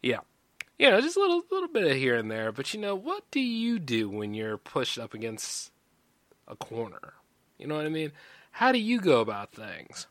Yeah. 0.00 0.20
You 0.78 0.90
know, 0.90 1.00
just 1.00 1.16
a 1.16 1.20
little, 1.20 1.42
little 1.50 1.68
bit 1.68 1.90
of 1.90 1.96
here 1.96 2.16
and 2.16 2.30
there. 2.30 2.52
But 2.52 2.72
you 2.72 2.78
know, 2.78 2.94
what 2.94 3.28
do 3.32 3.40
you 3.40 3.80
do 3.80 4.08
when 4.08 4.32
you're 4.32 4.56
pushed 4.56 4.96
up 4.96 5.12
against 5.12 5.72
a 6.46 6.54
corner? 6.54 7.14
You 7.58 7.66
know 7.66 7.74
what 7.74 7.86
I 7.86 7.90
mean? 7.90 8.12
How 8.52 8.70
do 8.70 8.78
you 8.78 9.00
go 9.00 9.20
about 9.20 9.52
things? 9.52 10.06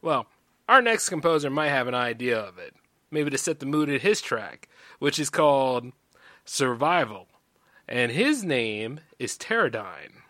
Well, 0.00 0.26
our 0.70 0.80
next 0.80 1.10
composer 1.10 1.50
might 1.50 1.68
have 1.68 1.86
an 1.86 1.94
idea 1.94 2.38
of 2.38 2.58
it. 2.58 2.74
Maybe 3.10 3.28
to 3.28 3.38
set 3.38 3.60
the 3.60 3.66
mood 3.66 3.90
at 3.90 4.00
his 4.00 4.22
track, 4.22 4.70
which 4.98 5.18
is 5.18 5.28
called 5.28 5.92
Survival. 6.48 7.26
And 7.88 8.12
his 8.12 8.44
name 8.44 9.00
is 9.18 9.36
Terrordyne. 9.36 10.22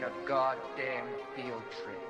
Ain't 0.00 0.08
a 0.10 0.26
goddamn 0.26 1.06
field 1.36 1.62
trip. 1.70 2.00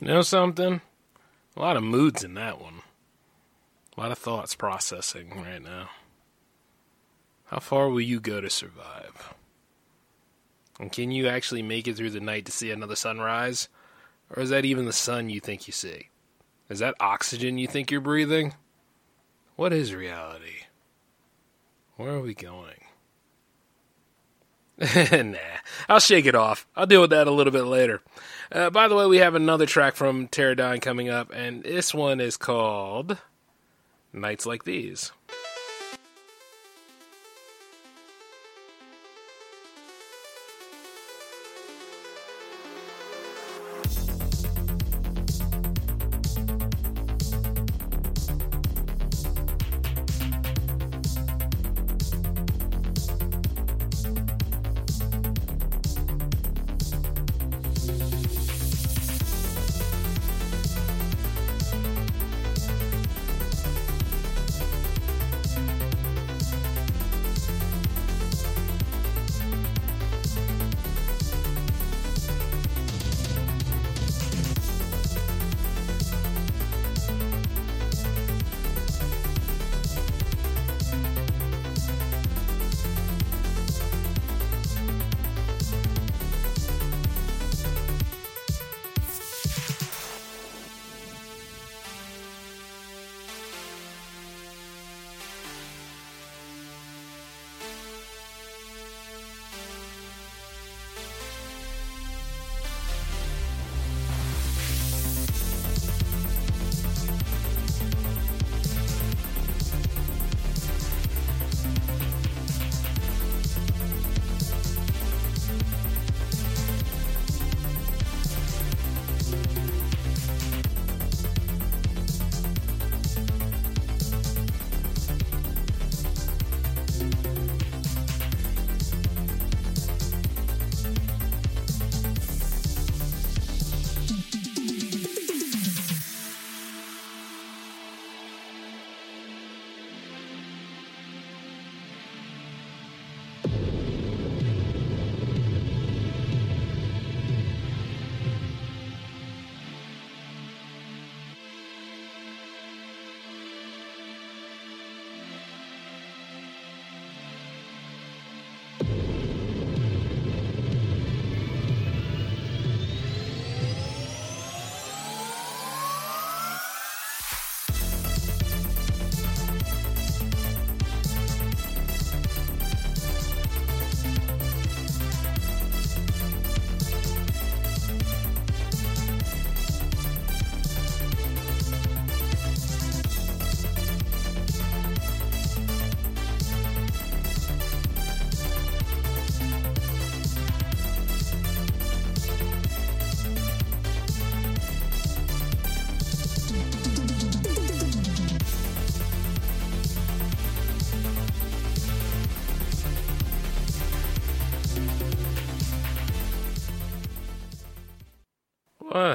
You 0.00 0.06
know 0.06 0.22
something? 0.22 0.80
A 1.56 1.60
lot 1.60 1.76
of 1.76 1.82
moods 1.82 2.24
in 2.24 2.32
that 2.34 2.58
one. 2.58 2.80
A 3.96 4.00
lot 4.00 4.12
of 4.12 4.16
thoughts 4.16 4.54
processing 4.54 5.42
right 5.42 5.62
now. 5.62 5.90
How 7.46 7.58
far 7.58 7.90
will 7.90 8.00
you 8.00 8.18
go 8.18 8.40
to 8.40 8.48
survive? 8.48 9.34
And 10.80 10.90
can 10.90 11.10
you 11.10 11.28
actually 11.28 11.62
make 11.62 11.86
it 11.86 11.96
through 11.96 12.10
the 12.10 12.20
night 12.20 12.46
to 12.46 12.52
see 12.52 12.70
another 12.70 12.96
sunrise? 12.96 13.68
Or 14.34 14.42
is 14.42 14.48
that 14.50 14.64
even 14.64 14.86
the 14.86 14.92
sun 14.92 15.28
you 15.28 15.40
think 15.40 15.66
you 15.66 15.72
see? 15.72 16.08
Is 16.70 16.78
that 16.78 16.94
oxygen 16.98 17.58
you 17.58 17.66
think 17.66 17.90
you're 17.90 18.00
breathing? 18.00 18.54
What 19.56 19.74
is 19.74 19.94
reality? 19.94 20.64
Where 21.96 22.12
are 22.12 22.20
we 22.20 22.32
going? 22.32 22.87
nah, 25.12 25.38
I'll 25.88 25.98
shake 25.98 26.26
it 26.26 26.36
off. 26.36 26.66
I'll 26.76 26.86
deal 26.86 27.00
with 27.00 27.10
that 27.10 27.26
a 27.26 27.32
little 27.32 27.52
bit 27.52 27.64
later. 27.64 28.00
Uh, 28.52 28.70
by 28.70 28.86
the 28.86 28.94
way, 28.94 29.06
we 29.06 29.18
have 29.18 29.34
another 29.34 29.66
track 29.66 29.96
from 29.96 30.28
Terrordyne 30.28 30.80
coming 30.80 31.08
up, 31.08 31.32
and 31.34 31.64
this 31.64 31.92
one 31.92 32.20
is 32.20 32.36
called 32.36 33.18
Nights 34.12 34.46
Like 34.46 34.64
These. 34.64 35.10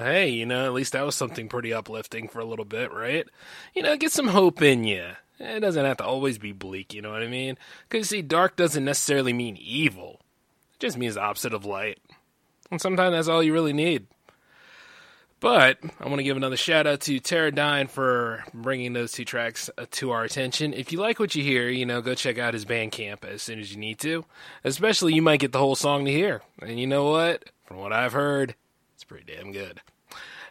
Hey, 0.02 0.30
you 0.30 0.46
know, 0.46 0.66
at 0.66 0.74
least 0.74 0.94
that 0.94 1.06
was 1.06 1.16
something 1.16 1.50
pretty 1.50 1.74
uplifting 1.74 2.28
for 2.28 2.40
a 2.40 2.46
little 2.46 2.66
bit, 2.66 2.92
right? 2.92 3.28
You 3.74 3.84
know, 3.84 3.98
get 3.98 4.12
some 4.12 4.28
hope 4.28 4.62
in 4.62 4.84
you. 4.84 5.12
It 5.40 5.60
doesn't 5.60 5.86
have 5.86 5.98
to 5.98 6.06
always 6.06 6.38
be 6.38 6.52
bleak, 6.52 6.94
you 6.94 7.02
know 7.02 7.12
what 7.12 7.24
I 7.24 7.28
mean? 7.28 7.58
Because, 7.90 8.10
see, 8.10 8.22
dark 8.22 8.56
doesn't 8.56 8.86
necessarily 8.86 9.34
mean 9.34 9.58
evil, 9.58 10.22
it 10.74 10.80
just 10.80 10.98
means 10.98 11.16
the 11.16 11.22
opposite 11.22 11.54
of 11.54 11.66
light. 11.66 12.00
And 12.72 12.80
sometimes 12.82 13.14
that's 13.14 13.28
all 13.28 13.44
you 13.44 13.54
really 13.54 13.74
need. 13.74 14.08
But 15.44 15.80
I 16.00 16.08
want 16.08 16.20
to 16.20 16.24
give 16.24 16.38
another 16.38 16.56
shout 16.56 16.88
out 16.88 17.02
to 17.02 17.20
Terrordyne 17.20 17.90
for 17.90 18.46
bringing 18.54 18.94
those 18.94 19.12
two 19.12 19.26
tracks 19.26 19.70
uh, 19.78 19.86
to 19.92 20.12
our 20.12 20.24
attention. 20.24 20.74
If 20.74 20.94
you 20.94 21.02
like 21.02 21.20
what 21.20 21.36
you 21.36 21.44
hear, 21.44 21.68
you 21.68 21.86
know, 21.86 22.00
go 22.00 22.16
check 22.16 22.38
out 22.38 22.54
his 22.54 22.64
Bandcamp 22.64 23.26
as 23.26 23.42
soon 23.42 23.60
as 23.60 23.70
you 23.70 23.78
need 23.78 24.00
to. 24.00 24.24
Especially, 24.64 25.14
you 25.14 25.22
might 25.22 25.42
get 25.42 25.52
the 25.52 25.60
whole 25.60 25.76
song 25.76 26.06
to 26.06 26.12
hear. 26.12 26.42
And 26.62 26.80
you 26.80 26.88
know 26.88 27.10
what? 27.10 27.50
From 27.66 27.76
what 27.78 27.92
I've 27.92 28.14
heard, 28.14 28.56
pretty 29.14 29.32
damn 29.32 29.52
good. 29.52 29.80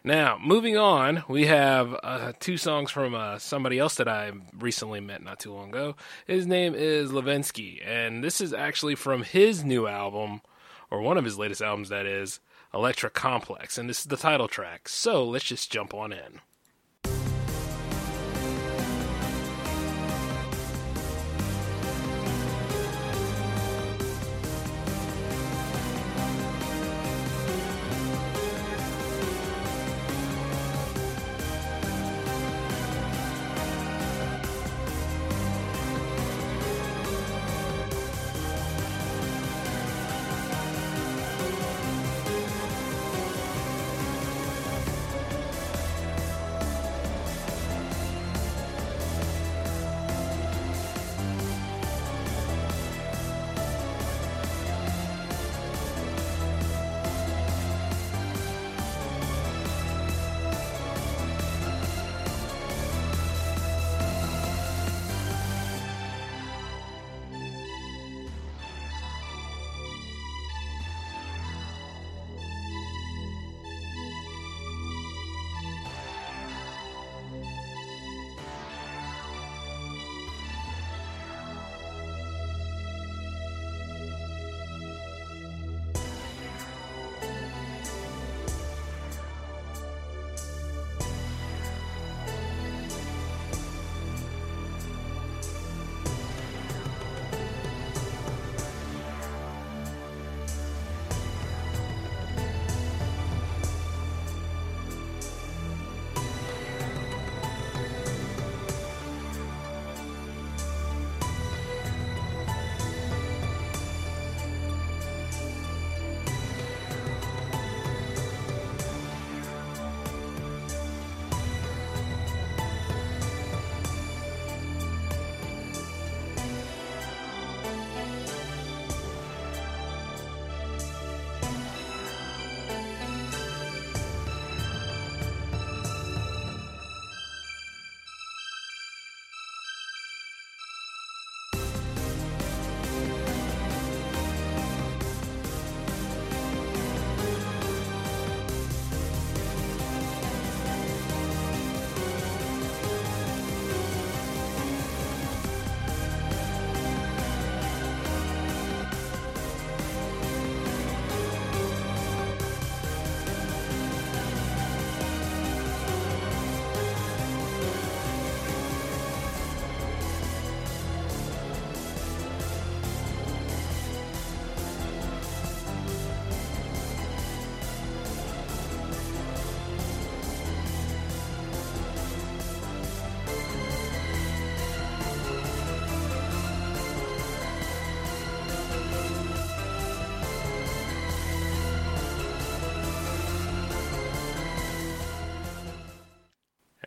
Now, 0.05 0.39
moving 0.41 0.77
on, 0.77 1.25
we 1.27 1.47
have 1.47 1.97
uh, 2.01 2.31
two 2.39 2.55
songs 2.55 2.91
from 2.91 3.13
uh, 3.13 3.37
somebody 3.37 3.77
else 3.77 3.95
that 3.95 4.07
I 4.07 4.31
recently 4.57 5.01
met 5.01 5.21
not 5.21 5.37
too 5.37 5.51
long 5.53 5.67
ago. 5.67 5.97
His 6.25 6.47
name 6.47 6.73
is 6.73 7.11
Levinsky, 7.11 7.85
and 7.85 8.23
this 8.23 8.39
is 8.39 8.53
actually 8.53 8.95
from 8.95 9.23
his 9.23 9.65
new 9.65 9.85
album, 9.85 10.39
or 10.89 11.01
one 11.01 11.17
of 11.17 11.25
his 11.25 11.37
latest 11.37 11.61
albums, 11.61 11.89
that 11.89 12.05
is, 12.05 12.39
Electra 12.73 13.09
Complex, 13.09 13.77
and 13.77 13.89
this 13.89 13.99
is 13.99 14.05
the 14.05 14.15
title 14.15 14.47
track. 14.47 14.87
So 14.87 15.25
let's 15.25 15.43
just 15.43 15.69
jump 15.69 15.93
on 15.93 16.13
in. 16.13 16.39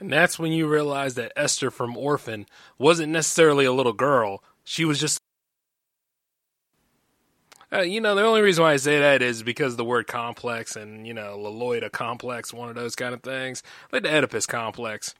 And 0.06 0.12
that's 0.12 0.38
when 0.38 0.52
you 0.52 0.68
realize 0.68 1.14
that 1.14 1.32
Esther 1.34 1.68
from 1.68 1.96
Orphan 1.96 2.46
wasn't 2.78 3.10
necessarily 3.10 3.64
a 3.64 3.72
little 3.72 3.92
girl. 3.92 4.40
She 4.62 4.84
was 4.84 5.00
just. 5.00 5.18
Uh, 7.72 7.80
you 7.80 8.00
know, 8.00 8.14
the 8.14 8.22
only 8.22 8.40
reason 8.40 8.62
why 8.62 8.74
I 8.74 8.76
say 8.76 9.00
that 9.00 9.20
is 9.20 9.42
because 9.42 9.74
the 9.74 9.84
word 9.84 10.06
complex 10.06 10.76
and, 10.76 11.08
you 11.08 11.12
know, 11.12 11.36
Lolita 11.36 11.90
complex, 11.90 12.54
one 12.54 12.68
of 12.68 12.76
those 12.76 12.94
kind 12.94 13.14
of 13.14 13.24
things, 13.24 13.64
like 13.90 14.04
the 14.04 14.16
Oedipus 14.16 14.46
complex. 14.46 15.12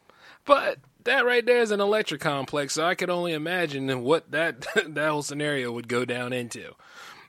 But 0.44 0.78
that 1.02 1.26
right 1.26 1.44
there 1.44 1.62
is 1.62 1.72
an 1.72 1.80
Electra 1.80 2.18
complex, 2.18 2.74
so 2.74 2.86
I 2.86 2.94
could 2.94 3.10
only 3.10 3.32
imagine 3.32 4.04
what 4.04 4.30
that 4.30 4.60
that 4.86 5.10
whole 5.10 5.24
scenario 5.24 5.72
would 5.72 5.88
go 5.88 6.04
down 6.04 6.32
into. 6.32 6.76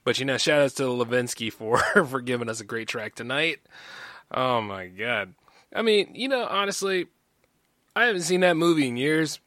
But 0.04 0.20
you 0.20 0.26
know, 0.26 0.38
shout 0.38 0.62
outs 0.62 0.74
to 0.74 0.84
Levinsky 0.84 1.52
for 1.52 1.78
for 2.06 2.20
giving 2.20 2.48
us 2.48 2.60
a 2.60 2.64
great 2.64 2.86
track 2.86 3.16
tonight. 3.16 3.58
Oh 4.30 4.60
my 4.60 4.86
god. 4.86 5.34
I 5.74 5.82
mean, 5.82 6.14
you 6.14 6.28
know, 6.28 6.46
honestly, 6.46 7.08
I 7.98 8.04
haven't 8.04 8.22
seen 8.22 8.42
that 8.42 8.56
movie 8.56 8.86
in 8.86 8.96
years, 8.96 9.40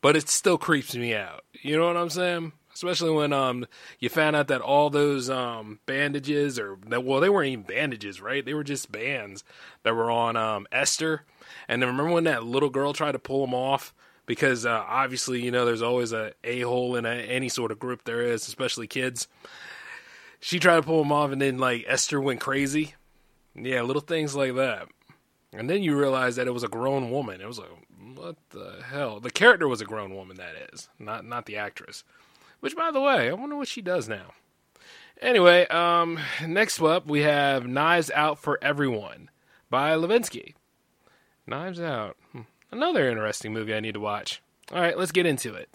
but 0.00 0.14
it 0.14 0.28
still 0.28 0.58
creeps 0.58 0.94
me 0.94 1.12
out. 1.12 1.42
You 1.60 1.76
know 1.76 1.88
what 1.88 1.96
I'm 1.96 2.08
saying? 2.08 2.52
Especially 2.72 3.10
when 3.10 3.32
um 3.32 3.66
you 3.98 4.08
found 4.08 4.36
out 4.36 4.46
that 4.46 4.60
all 4.60 4.90
those 4.90 5.28
um 5.28 5.80
bandages 5.84 6.56
or 6.56 6.78
well 6.86 7.18
they 7.18 7.28
weren't 7.28 7.48
even 7.48 7.64
bandages, 7.64 8.20
right? 8.20 8.44
They 8.44 8.54
were 8.54 8.62
just 8.62 8.92
bands 8.92 9.42
that 9.82 9.92
were 9.92 10.08
on 10.08 10.36
um 10.36 10.68
Esther. 10.70 11.22
And 11.66 11.82
then 11.82 11.88
remember 11.88 12.12
when 12.12 12.24
that 12.24 12.44
little 12.44 12.70
girl 12.70 12.92
tried 12.92 13.12
to 13.12 13.18
pull 13.18 13.44
them 13.44 13.54
off? 13.54 13.92
Because 14.24 14.64
uh, 14.64 14.84
obviously, 14.86 15.42
you 15.44 15.50
know, 15.50 15.66
there's 15.66 15.82
always 15.82 16.12
a 16.12 16.32
a 16.44 16.60
hole 16.60 16.94
in 16.94 17.04
a, 17.04 17.10
any 17.10 17.48
sort 17.48 17.72
of 17.72 17.80
group 17.80 18.04
there 18.04 18.22
is, 18.22 18.46
especially 18.46 18.86
kids. 18.86 19.26
She 20.38 20.60
tried 20.60 20.76
to 20.76 20.82
pull 20.82 21.02
them 21.02 21.10
off, 21.10 21.32
and 21.32 21.42
then 21.42 21.58
like 21.58 21.86
Esther 21.88 22.20
went 22.20 22.40
crazy. 22.40 22.94
Yeah, 23.56 23.82
little 23.82 24.00
things 24.00 24.36
like 24.36 24.54
that. 24.54 24.86
And 25.56 25.70
then 25.70 25.82
you 25.82 25.96
realize 25.96 26.36
that 26.36 26.46
it 26.46 26.54
was 26.54 26.64
a 26.64 26.68
grown 26.68 27.10
woman. 27.10 27.40
It 27.40 27.46
was 27.46 27.58
like, 27.58 27.68
what 28.16 28.36
the 28.50 28.82
hell? 28.84 29.20
The 29.20 29.30
character 29.30 29.68
was 29.68 29.80
a 29.80 29.84
grown 29.86 30.14
woman, 30.14 30.36
that 30.36 30.70
is, 30.72 30.88
not 30.98 31.24
not 31.24 31.46
the 31.46 31.56
actress. 31.56 32.04
Which, 32.60 32.76
by 32.76 32.90
the 32.90 33.00
way, 33.00 33.28
I 33.28 33.32
wonder 33.34 33.56
what 33.56 33.68
she 33.68 33.82
does 33.82 34.08
now. 34.08 34.32
Anyway, 35.20 35.66
um, 35.68 36.18
next 36.46 36.80
up 36.82 37.06
we 37.06 37.22
have 37.22 37.66
Knives 37.66 38.10
Out 38.10 38.38
for 38.38 38.58
Everyone 38.62 39.30
by 39.70 39.92
Levinsky. 39.92 40.54
Knives 41.46 41.80
Out. 41.80 42.16
Hmm. 42.32 42.42
Another 42.70 43.08
interesting 43.08 43.52
movie 43.52 43.74
I 43.74 43.80
need 43.80 43.94
to 43.94 44.00
watch. 44.00 44.42
All 44.72 44.80
right, 44.80 44.98
let's 44.98 45.12
get 45.12 45.26
into 45.26 45.54
it. 45.54 45.68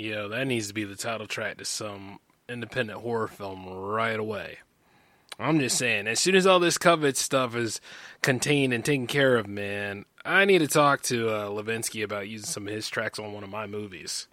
Yo, 0.00 0.28
that 0.30 0.46
needs 0.46 0.68
to 0.68 0.72
be 0.72 0.84
the 0.84 0.96
title 0.96 1.26
track 1.26 1.58
to 1.58 1.64
some 1.66 2.18
independent 2.48 3.00
horror 3.00 3.28
film 3.28 3.68
right 3.68 4.18
away. 4.18 4.56
I'm 5.38 5.60
just 5.60 5.76
saying, 5.76 6.06
as 6.06 6.18
soon 6.18 6.34
as 6.36 6.46
all 6.46 6.58
this 6.58 6.78
COVID 6.78 7.16
stuff 7.16 7.54
is 7.54 7.82
contained 8.22 8.72
and 8.72 8.82
taken 8.82 9.06
care 9.06 9.36
of, 9.36 9.46
man, 9.46 10.06
I 10.24 10.46
need 10.46 10.60
to 10.60 10.68
talk 10.68 11.02
to 11.02 11.28
uh, 11.28 11.48
Levinsky 11.50 12.02
about 12.02 12.30
using 12.30 12.46
some 12.46 12.66
of 12.66 12.72
his 12.72 12.88
tracks 12.88 13.18
on 13.18 13.34
one 13.34 13.44
of 13.44 13.50
my 13.50 13.66
movies. 13.66 14.26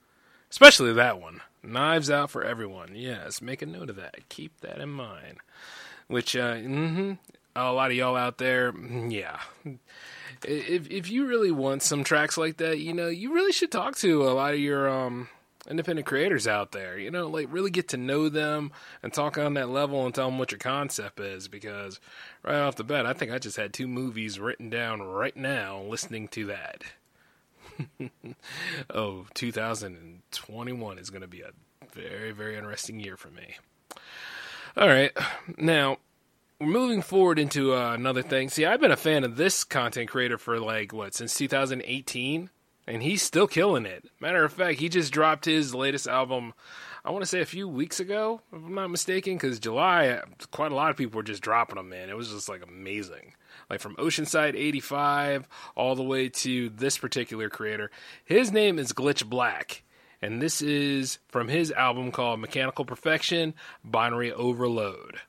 Especially 0.49 0.93
that 0.93 1.20
one. 1.20 1.41
Knives 1.61 2.09
Out 2.09 2.32
for 2.32 2.45
Everyone. 2.45 2.91
Yes, 2.95 3.41
make 3.41 3.61
a 3.61 3.65
note 3.65 3.89
of 3.89 3.97
that. 3.97 4.30
Keep 4.30 4.61
that 4.61 4.80
in 4.80 4.89
mind. 4.89 5.39
Which, 6.07 6.34
uh, 6.34 6.53
mm-hmm, 6.55 7.13
a 7.57 7.74
lot 7.74 7.91
of 7.91 7.97
y'all 7.97 8.15
out 8.15 8.38
there, 8.38 8.72
mm, 8.72 9.11
yeah. 9.11 9.41
If 10.45 10.89
if 10.89 11.09
you 11.09 11.26
really 11.26 11.51
want 11.51 11.82
some 11.84 12.05
tracks 12.05 12.38
like 12.38 12.55
that, 12.57 12.80
you 12.80 12.93
know, 12.93 13.07
you 13.07 13.34
really 13.34 13.51
should 13.51 13.72
talk 13.72 13.97
to 13.97 14.24
a 14.24 14.32
lot 14.32 14.53
of 14.53 14.59
your 14.59 14.88
um 14.88 15.28
independent 15.68 16.07
creators 16.07 16.47
out 16.47 16.72
there. 16.72 16.97
You 16.97 17.11
know, 17.11 17.28
like 17.28 17.47
really 17.51 17.72
get 17.72 17.89
to 17.89 17.97
know 17.97 18.30
them 18.30 18.72
and 19.03 19.13
talk 19.13 19.38
on 19.38 19.53
that 19.55 19.70
level 19.70 20.05
and 20.05 20.13
tell 20.13 20.30
them 20.30 20.39
what 20.39 20.51
your 20.51 20.59
concept 20.59 21.20
is. 21.20 21.47
Because 21.47 21.99
right 22.43 22.59
off 22.59 22.76
the 22.76 22.84
bat, 22.84 23.05
I 23.05 23.13
think 23.13 23.32
I 23.32 23.39
just 23.39 23.57
had 23.57 23.74
two 23.74 23.88
movies 23.88 24.39
written 24.39 24.70
down 24.70 25.01
right 25.01 25.36
now 25.36 25.82
listening 25.82 26.28
to 26.30 26.45
that. 26.45 26.84
oh, 28.93 29.26
2021 29.34 30.97
is 30.97 31.09
going 31.09 31.22
to 31.22 31.28
be 31.28 31.41
a 31.41 31.51
very, 31.93 32.32
very 32.32 32.57
interesting 32.57 32.99
year 32.99 33.18
for 33.18 33.30
me. 33.30 33.55
All 34.76 34.88
right. 34.88 35.11
Now, 35.57 35.97
we're 36.59 36.68
moving 36.68 37.01
forward 37.01 37.39
into 37.39 37.74
uh, 37.74 37.93
another 37.93 38.22
thing. 38.22 38.49
See, 38.49 38.65
I've 38.65 38.82
been 38.82 38.91
a 38.91 38.97
fan 38.97 39.24
of 39.24 39.36
this 39.36 39.63
content 39.63 40.09
creator 40.09 40.38
for 40.38 40.59
like, 40.59 40.93
what, 40.93 41.13
since 41.13 41.36
2018? 41.36 42.49
And 42.88 43.03
he's 43.03 43.21
still 43.21 43.47
killing 43.47 43.85
it. 43.85 44.05
Matter 44.21 44.45
of 44.45 44.53
fact, 44.53 44.79
he 44.79 44.88
just 44.88 45.11
dropped 45.11 45.43
his 45.43 45.75
latest 45.75 46.07
album, 46.07 46.53
I 47.03 47.11
want 47.11 47.21
to 47.21 47.27
say 47.29 47.41
a 47.41 47.45
few 47.45 47.67
weeks 47.67 47.99
ago, 47.99 48.41
if 48.53 48.63
I'm 48.63 48.75
not 48.75 48.89
mistaken, 48.89 49.33
because 49.33 49.59
July, 49.59 50.21
quite 50.51 50.71
a 50.71 50.75
lot 50.75 50.89
of 50.89 50.97
people 50.97 51.17
were 51.17 51.23
just 51.23 51.43
dropping 51.43 51.75
them, 51.75 51.89
man. 51.89 52.09
It 52.09 52.15
was 52.15 52.31
just 52.31 52.47
like 52.47 52.63
amazing. 52.63 53.33
Like 53.69 53.81
from 53.81 53.97
Oceanside 53.97 54.55
85 54.55 55.47
all 55.75 55.95
the 55.95 56.03
way 56.03 56.29
to 56.29 56.69
this 56.69 56.97
particular 56.97 57.49
creator. 57.49 57.91
His 58.23 58.51
name 58.51 58.79
is 58.79 58.93
Glitch 58.93 59.25
Black. 59.25 59.83
And 60.21 60.41
this 60.41 60.61
is 60.61 61.19
from 61.27 61.47
his 61.47 61.71
album 61.73 62.11
called 62.11 62.39
Mechanical 62.39 62.85
Perfection 62.85 63.53
Binary 63.83 64.31
Overload. 64.31 65.19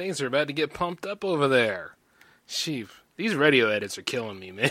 Things 0.00 0.22
are 0.22 0.26
about 0.26 0.46
to 0.46 0.54
get 0.54 0.72
pumped 0.72 1.04
up 1.04 1.26
over 1.26 1.46
there. 1.46 1.94
Sheep, 2.46 2.88
these 3.16 3.34
radio 3.34 3.68
edits 3.68 3.98
are 3.98 4.02
killing 4.02 4.38
me, 4.38 4.50
man. 4.50 4.70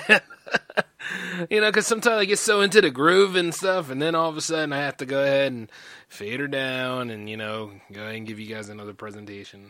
you 1.51 1.61
know, 1.61 1.69
because 1.69 1.86
sometimes 1.86 2.19
I 2.19 2.25
get 2.25 2.39
so 2.39 2.61
into 2.61 2.82
the 2.82 2.89
groove 2.89 3.36
and 3.36 3.53
stuff, 3.53 3.91
and 3.91 4.01
then 4.01 4.15
all 4.15 4.27
of 4.27 4.38
a 4.38 4.41
sudden 4.41 4.73
I 4.73 4.80
have 4.80 4.97
to 4.97 5.05
go 5.05 5.21
ahead 5.21 5.51
and 5.51 5.71
fade 6.07 6.39
her 6.39 6.47
down, 6.47 7.11
and 7.11 7.30
you 7.30 7.38
know, 7.38 7.71
go 7.91 8.01
ahead 8.01 8.15
and 8.15 8.25
give 8.25 8.39
you 8.39 8.47
guys 8.47 8.69
another 8.69 8.95
presentation. 8.95 9.69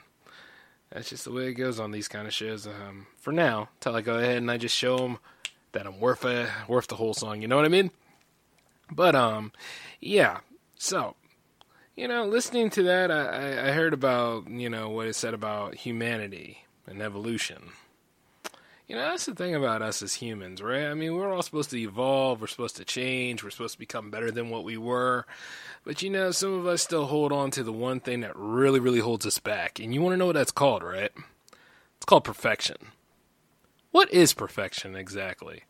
That's 0.91 1.10
just 1.10 1.26
the 1.26 1.34
way 1.34 1.47
it 1.47 1.53
goes 1.55 1.78
on 1.78 1.91
these 1.91 2.07
kind 2.07 2.26
of 2.26 2.34
shows. 2.34 2.66
Um, 2.66 3.07
for 3.18 3.34
now, 3.34 3.68
till 3.82 3.95
I 3.97 4.01
go 4.01 4.18
ahead 4.18 4.38
and 4.38 4.49
I 4.49 4.55
just 4.55 4.76
show 4.76 4.97
them 4.97 5.18
that 5.74 5.86
I'm 5.86 5.99
worth 5.99 6.24
a, 6.24 6.49
worth 6.70 6.88
the 6.88 6.95
whole 6.95 7.14
song. 7.14 7.41
You 7.41 7.49
know 7.49 7.57
what 7.57 7.66
I 7.66 7.70
mean? 7.70 7.91
But 8.89 9.14
um, 9.14 9.51
yeah. 9.99 10.39
So 10.78 11.16
you 12.00 12.08
know, 12.08 12.26
listening 12.26 12.70
to 12.72 12.84
that, 12.84 13.12
I, 13.12 13.68
I- 13.68 13.72
heard 13.72 13.93
about, 13.93 14.50
you 14.50 14.70
know, 14.70 14.89
what 14.89 15.08
it 15.08 15.16
said 15.16 15.34
about 15.34 15.76
humanity 15.76 16.60
and 16.88 17.02
evolution. 17.02 17.72
You 18.88 18.95
know, 18.95 19.02
that's 19.02 19.26
the 19.26 19.36
thing 19.36 19.54
about 19.54 19.82
us 19.82 20.02
as 20.02 20.16
humans, 20.16 20.62
right? 20.62 20.86
I 20.86 20.93
mean, 20.93 21.14
we're 21.14 21.32
all 21.32 21.41
supposed 21.43 21.70
to 21.72 21.78
evolve, 21.78 22.39
we're 22.39 22.47
supposed 22.47 22.78
to 22.78 22.86
change, 22.86 23.43
we're 23.43 23.50
supposed 23.50 23.74
to 23.74 23.80
become 23.80 24.10
better 24.10 24.32
than 24.32 24.50
what 24.50 24.64
we 24.64 24.78
were. 24.78 25.26
But, 25.84 26.02
you 26.02 26.10
know, 26.10 26.32
some 26.32 26.54
of 26.54 26.66
us 26.66 26.82
still 26.82 27.06
hold 27.06 27.34
on 27.34 27.52
to 27.52 27.64
the 27.64 27.74
one 27.74 28.00
thing 28.00 28.22
that 28.22 28.32
really, 28.36 28.80
really 28.80 29.00
holds 29.02 29.26
us 29.26 29.38
back. 29.38 29.78
And 29.78 29.93
you 29.93 30.02
want 30.02 30.14
to 30.14 30.18
know 30.18 30.26
what 30.28 30.36
that's 30.36 30.52
called, 30.52 30.84
right? 30.84 31.12
It's 31.97 32.06
called 32.06 32.24
perfection. 32.24 32.78
What 33.91 34.12
is 34.12 34.34
perfection 34.34 34.95
exactly? 34.95 35.64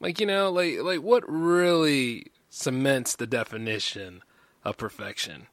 Like, 0.00 0.18
you 0.18 0.26
know, 0.26 0.50
like 0.50 0.80
like 0.80 1.00
what 1.02 1.24
really 1.26 2.26
cements 2.50 3.14
the 3.16 3.26
definition 3.26 4.22
of 4.66 4.76
perfection? 4.76 5.46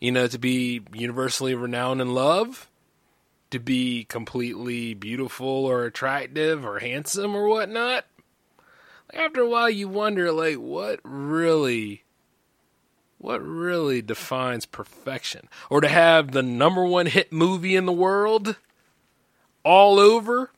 You 0.00 0.12
know, 0.12 0.26
to 0.26 0.38
be 0.38 0.82
universally 0.92 1.54
renowned 1.54 2.00
in 2.00 2.12
love, 2.14 2.68
to 3.50 3.58
be 3.58 4.04
completely 4.04 4.94
beautiful 4.94 5.46
or 5.46 5.84
attractive 5.84 6.64
or 6.64 6.80
handsome 6.80 7.34
or 7.34 7.48
whatnot. 7.48 8.04
after 9.12 9.42
a 9.42 9.48
while 9.48 9.70
you 9.70 9.88
wonder 9.88 10.32
like 10.32 10.56
what 10.56 10.98
really 11.04 12.02
what 13.18 13.40
really 13.40 14.02
defines 14.02 14.66
perfection 14.66 15.48
or 15.70 15.80
to 15.80 15.88
have 15.88 16.32
the 16.32 16.42
number 16.42 16.84
one 16.84 17.06
hit 17.06 17.32
movie 17.32 17.76
in 17.76 17.86
the 17.86 17.92
world 17.92 18.56
all 19.64 19.98
over 19.98 20.50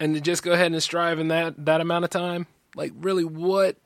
and 0.00 0.14
to 0.14 0.20
just 0.20 0.42
go 0.42 0.52
ahead 0.52 0.72
and 0.72 0.82
strive 0.82 1.18
in 1.18 1.28
that 1.28 1.54
that 1.66 1.80
amount 1.80 2.04
of 2.04 2.10
time 2.10 2.46
like 2.76 2.92
really 2.96 3.24
what 3.24 3.76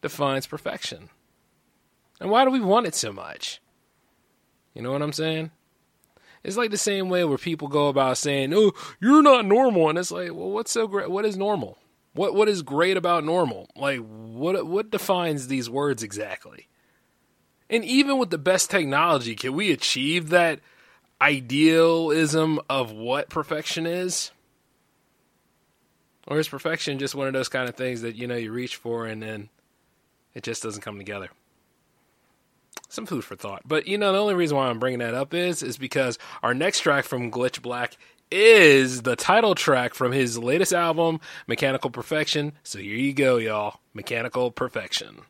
defines 0.00 0.46
perfection 0.46 1.10
and 2.22 2.30
why 2.30 2.44
do 2.44 2.50
we 2.50 2.60
want 2.60 2.86
it 2.86 2.94
so 2.94 3.12
much 3.12 3.60
you 4.72 4.80
know 4.80 4.92
what 4.92 5.02
i'm 5.02 5.12
saying 5.12 5.50
it's 6.42 6.56
like 6.56 6.70
the 6.70 6.78
same 6.78 7.08
way 7.08 7.22
where 7.24 7.38
people 7.38 7.68
go 7.68 7.88
about 7.88 8.16
saying 8.16 8.52
oh 8.54 8.72
you're 9.00 9.22
not 9.22 9.44
normal 9.44 9.90
and 9.90 9.98
it's 9.98 10.10
like 10.10 10.32
well 10.32 10.50
what's 10.50 10.70
so 10.70 10.86
great 10.86 11.10
what 11.10 11.26
is 11.26 11.36
normal 11.36 11.76
what 12.14 12.34
what 12.34 12.48
is 12.48 12.62
great 12.62 12.96
about 12.96 13.24
normal? 13.24 13.68
Like 13.74 14.00
what 14.00 14.66
what 14.66 14.90
defines 14.90 15.48
these 15.48 15.70
words 15.70 16.02
exactly? 16.02 16.68
And 17.70 17.84
even 17.84 18.18
with 18.18 18.30
the 18.30 18.38
best 18.38 18.70
technology, 18.70 19.34
can 19.34 19.54
we 19.54 19.72
achieve 19.72 20.28
that 20.28 20.60
idealism 21.20 22.60
of 22.68 22.92
what 22.92 23.30
perfection 23.30 23.86
is? 23.86 24.30
Or 26.28 26.38
is 26.38 26.48
perfection 26.48 26.98
just 26.98 27.14
one 27.14 27.26
of 27.26 27.32
those 27.32 27.48
kind 27.48 27.68
of 27.68 27.76
things 27.76 28.02
that 28.02 28.14
you 28.14 28.26
know 28.26 28.36
you 28.36 28.52
reach 28.52 28.76
for 28.76 29.06
and 29.06 29.22
then 29.22 29.48
it 30.34 30.42
just 30.42 30.62
doesn't 30.62 30.82
come 30.82 30.98
together? 30.98 31.30
Some 32.88 33.06
food 33.06 33.24
for 33.24 33.36
thought. 33.36 33.62
But 33.64 33.86
you 33.86 33.96
know 33.96 34.12
the 34.12 34.18
only 34.18 34.34
reason 34.34 34.56
why 34.56 34.68
I'm 34.68 34.78
bringing 34.78 34.98
that 34.98 35.14
up 35.14 35.32
is 35.34 35.62
is 35.62 35.78
because 35.78 36.18
our 36.42 36.54
next 36.54 36.80
track 36.80 37.04
from 37.04 37.30
Glitch 37.30 37.62
Black 37.62 37.96
is 38.30 39.02
the 39.02 39.16
title 39.16 39.54
track 39.54 39.94
from 39.94 40.12
his 40.12 40.38
latest 40.38 40.72
album, 40.72 41.20
Mechanical 41.46 41.90
Perfection. 41.90 42.52
So 42.62 42.78
here 42.78 42.96
you 42.96 43.12
go, 43.12 43.36
y'all. 43.36 43.80
Mechanical 43.94 44.50
Perfection. 44.50 45.22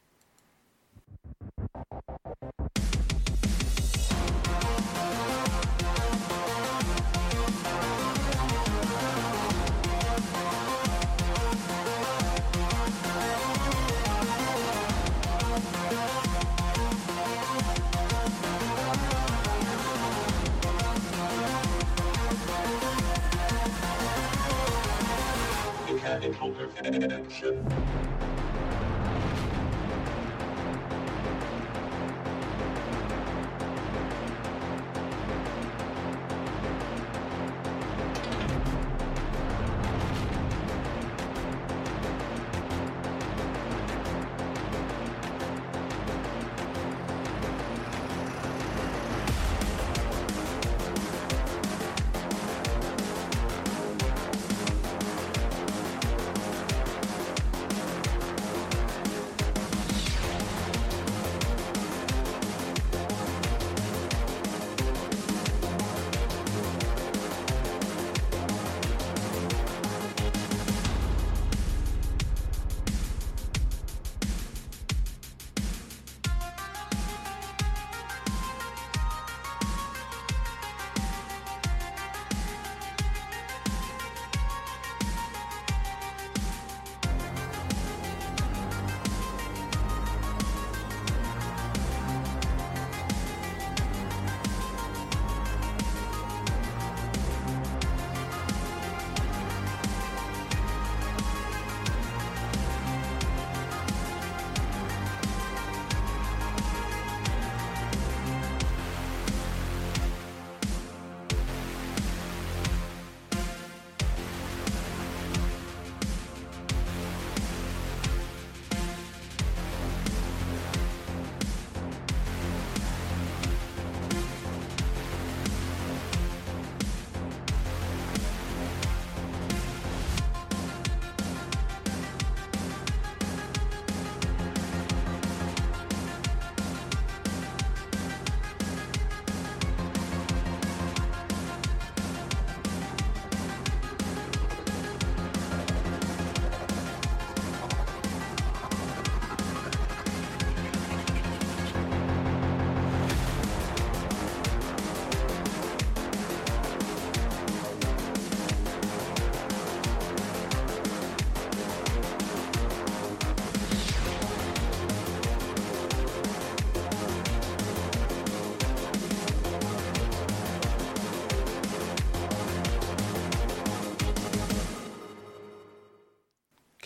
Mechanical 26.81 28.32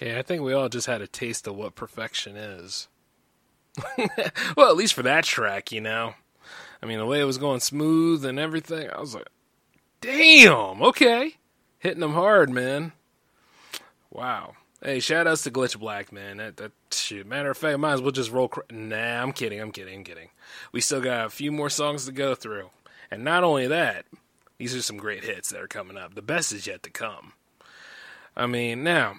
Okay, 0.06 0.16
I 0.16 0.22
think 0.22 0.42
we 0.42 0.52
all 0.52 0.68
just 0.68 0.86
had 0.86 1.02
a 1.02 1.08
taste 1.08 1.48
of 1.48 1.56
what 1.56 1.74
perfection 1.74 2.36
is. 2.36 2.86
well, 4.56 4.70
at 4.70 4.76
least 4.76 4.94
for 4.94 5.02
that 5.02 5.24
track, 5.24 5.72
you 5.72 5.80
know. 5.80 6.14
I 6.80 6.86
mean, 6.86 6.98
the 6.98 7.06
way 7.06 7.20
it 7.20 7.24
was 7.24 7.38
going 7.38 7.58
smooth 7.58 8.24
and 8.24 8.38
everything, 8.38 8.88
I 8.88 9.00
was 9.00 9.16
like, 9.16 9.28
damn, 10.00 10.80
okay. 10.80 11.34
Hitting 11.80 12.00
them 12.00 12.12
hard, 12.12 12.50
man. 12.50 12.92
Wow. 14.12 14.54
Hey, 14.80 15.00
shout 15.00 15.26
outs 15.26 15.42
to 15.42 15.50
Glitch 15.50 15.76
Black, 15.76 16.12
man. 16.12 16.36
That, 16.36 16.56
that 16.58 16.72
shit. 16.92 17.26
Matter 17.26 17.50
of 17.50 17.58
fact, 17.58 17.80
might 17.80 17.94
as 17.94 18.00
well 18.00 18.12
just 18.12 18.30
roll. 18.30 18.46
Cr- 18.46 18.60
nah, 18.70 19.22
I'm 19.22 19.32
kidding. 19.32 19.60
I'm 19.60 19.72
kidding. 19.72 19.98
I'm 19.98 20.04
kidding. 20.04 20.28
We 20.70 20.80
still 20.80 21.00
got 21.00 21.26
a 21.26 21.30
few 21.30 21.50
more 21.50 21.70
songs 21.70 22.06
to 22.06 22.12
go 22.12 22.36
through. 22.36 22.70
And 23.10 23.24
not 23.24 23.42
only 23.42 23.66
that, 23.66 24.06
these 24.58 24.74
are 24.76 24.82
some 24.82 24.98
great 24.98 25.24
hits 25.24 25.50
that 25.50 25.60
are 25.60 25.66
coming 25.66 25.96
up. 25.96 26.14
The 26.14 26.22
best 26.22 26.52
is 26.52 26.64
yet 26.64 26.84
to 26.84 26.90
come. 26.90 27.32
I 28.36 28.46
mean, 28.46 28.84
now, 28.84 29.16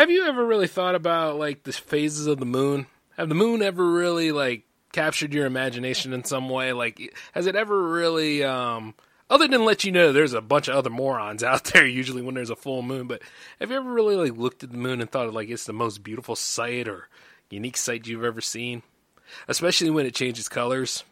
have 0.00 0.10
you 0.10 0.26
ever 0.26 0.46
really 0.46 0.66
thought 0.66 0.94
about 0.94 1.38
like 1.38 1.62
the 1.62 1.72
phases 1.72 2.26
of 2.26 2.38
the 2.38 2.46
moon? 2.46 2.86
Have 3.18 3.28
the 3.28 3.34
moon 3.34 3.60
ever 3.60 3.86
really 3.86 4.32
like 4.32 4.62
captured 4.92 5.34
your 5.34 5.44
imagination 5.44 6.14
in 6.14 6.24
some 6.24 6.48
way? 6.48 6.72
Like, 6.72 7.14
has 7.32 7.46
it 7.46 7.54
ever 7.54 7.90
really, 7.90 8.42
um, 8.42 8.94
other 9.28 9.46
than 9.46 9.66
let 9.66 9.84
you 9.84 9.92
know 9.92 10.10
there's 10.10 10.32
a 10.32 10.40
bunch 10.40 10.68
of 10.68 10.74
other 10.74 10.88
morons 10.88 11.44
out 11.44 11.64
there 11.74 11.86
usually 11.86 12.22
when 12.22 12.34
there's 12.34 12.48
a 12.48 12.56
full 12.56 12.80
moon, 12.80 13.08
but 13.08 13.20
have 13.60 13.70
you 13.70 13.76
ever 13.76 13.92
really 13.92 14.16
like 14.16 14.38
looked 14.38 14.64
at 14.64 14.70
the 14.70 14.78
moon 14.78 15.02
and 15.02 15.10
thought 15.10 15.34
like 15.34 15.50
it's 15.50 15.66
the 15.66 15.74
most 15.74 16.02
beautiful 16.02 16.34
sight 16.34 16.88
or 16.88 17.08
unique 17.50 17.76
sight 17.76 18.06
you've 18.06 18.24
ever 18.24 18.40
seen? 18.40 18.82
Especially 19.48 19.90
when 19.90 20.06
it 20.06 20.14
changes 20.14 20.48
colors. 20.48 21.04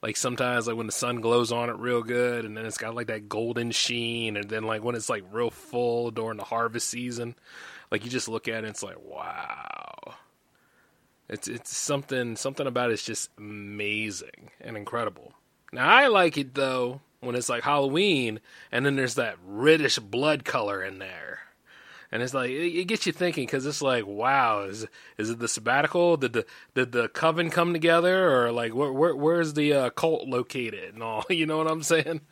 Like 0.00 0.16
sometimes 0.16 0.68
like 0.68 0.76
when 0.76 0.86
the 0.86 0.92
sun 0.92 1.20
glows 1.20 1.50
on 1.50 1.70
it 1.70 1.76
real 1.76 2.04
good 2.04 2.44
and 2.44 2.56
then 2.56 2.66
it's 2.66 2.78
got 2.78 2.94
like 2.94 3.08
that 3.08 3.28
golden 3.28 3.72
sheen 3.72 4.36
and 4.36 4.48
then 4.48 4.62
like 4.62 4.84
when 4.84 4.94
it's 4.94 5.08
like 5.08 5.24
real 5.32 5.50
full 5.50 6.12
during 6.12 6.36
the 6.36 6.44
harvest 6.44 6.86
season 6.86 7.34
like 7.90 8.04
you 8.04 8.10
just 8.10 8.28
look 8.28 8.48
at 8.48 8.54
it, 8.54 8.58
and 8.58 8.66
it's 8.66 8.82
like 8.82 8.98
wow. 9.00 10.14
It's 11.28 11.46
it's 11.46 11.76
something 11.76 12.36
something 12.36 12.66
about 12.66 12.90
it's 12.90 13.04
just 13.04 13.30
amazing 13.36 14.50
and 14.60 14.76
incredible. 14.76 15.34
Now 15.72 15.88
I 15.88 16.06
like 16.06 16.38
it 16.38 16.54
though 16.54 17.00
when 17.20 17.34
it's 17.34 17.48
like 17.48 17.64
Halloween 17.64 18.40
and 18.72 18.86
then 18.86 18.96
there's 18.96 19.16
that 19.16 19.36
reddish 19.44 19.98
blood 19.98 20.44
color 20.44 20.82
in 20.82 20.98
there. 20.98 21.40
And 22.10 22.22
it's 22.22 22.32
like 22.32 22.50
it, 22.50 22.78
it 22.78 22.84
gets 22.86 23.06
you 23.06 23.12
thinking 23.12 23.44
because 23.44 23.66
it's 23.66 23.82
like, 23.82 24.06
wow, 24.06 24.62
is 24.62 24.86
is 25.18 25.28
it 25.28 25.38
the 25.38 25.48
sabbatical? 25.48 26.16
Did 26.16 26.32
the 26.32 26.46
did 26.74 26.92
the 26.92 27.08
coven 27.08 27.50
come 27.50 27.74
together, 27.74 28.34
or 28.34 28.50
like 28.50 28.74
where, 28.74 28.92
where 28.92 29.14
where's 29.14 29.52
the 29.52 29.74
uh, 29.74 29.90
cult 29.90 30.26
located 30.26 30.94
and 30.94 31.02
all? 31.02 31.26
You 31.30 31.44
know 31.44 31.58
what 31.58 31.70
I'm 31.70 31.82
saying? 31.82 32.22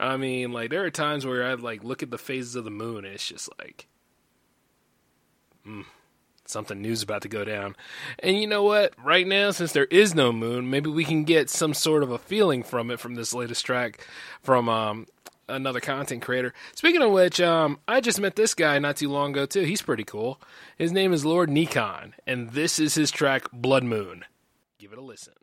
I 0.00 0.16
mean, 0.16 0.50
like 0.52 0.70
there 0.70 0.84
are 0.84 0.90
times 0.90 1.24
where 1.24 1.44
I 1.44 1.54
like 1.54 1.84
look 1.84 2.02
at 2.02 2.10
the 2.10 2.18
phases 2.18 2.56
of 2.56 2.64
the 2.64 2.70
moon, 2.72 3.04
and 3.04 3.14
it's 3.14 3.28
just 3.28 3.48
like, 3.60 3.86
mm, 5.66 5.84
something 6.46 6.80
new's 6.80 7.02
about 7.02 7.22
to 7.22 7.28
go 7.28 7.44
down. 7.44 7.76
And 8.18 8.38
you 8.38 8.46
know 8.46 8.62
what? 8.62 8.92
Right 9.02 9.26
now, 9.26 9.50
since 9.50 9.72
there 9.72 9.86
is 9.86 10.14
no 10.14 10.32
moon, 10.32 10.70
maybe 10.70 10.90
we 10.90 11.04
can 11.04 11.24
get 11.24 11.50
some 11.50 11.74
sort 11.74 12.02
of 12.02 12.10
a 12.10 12.18
feeling 12.18 12.62
from 12.62 12.90
it 12.90 13.00
from 13.00 13.14
this 13.14 13.34
latest 13.34 13.64
track 13.64 14.06
from 14.42 14.68
um, 14.68 15.06
another 15.48 15.80
content 15.80 16.22
creator. 16.22 16.52
Speaking 16.74 17.02
of 17.02 17.10
which, 17.12 17.40
um, 17.40 17.78
I 17.86 18.00
just 18.00 18.20
met 18.20 18.36
this 18.36 18.54
guy 18.54 18.78
not 18.78 18.96
too 18.96 19.08
long 19.08 19.32
ago 19.32 19.46
too. 19.46 19.62
He's 19.62 19.82
pretty 19.82 20.04
cool. 20.04 20.40
His 20.76 20.92
name 20.92 21.12
is 21.12 21.24
Lord 21.24 21.50
Nikon, 21.50 22.14
and 22.26 22.50
this 22.50 22.78
is 22.78 22.94
his 22.94 23.10
track 23.10 23.50
Blood 23.52 23.84
Moon. 23.84 24.24
Give 24.78 24.92
it 24.92 24.98
a 24.98 25.02
listen. 25.02 25.34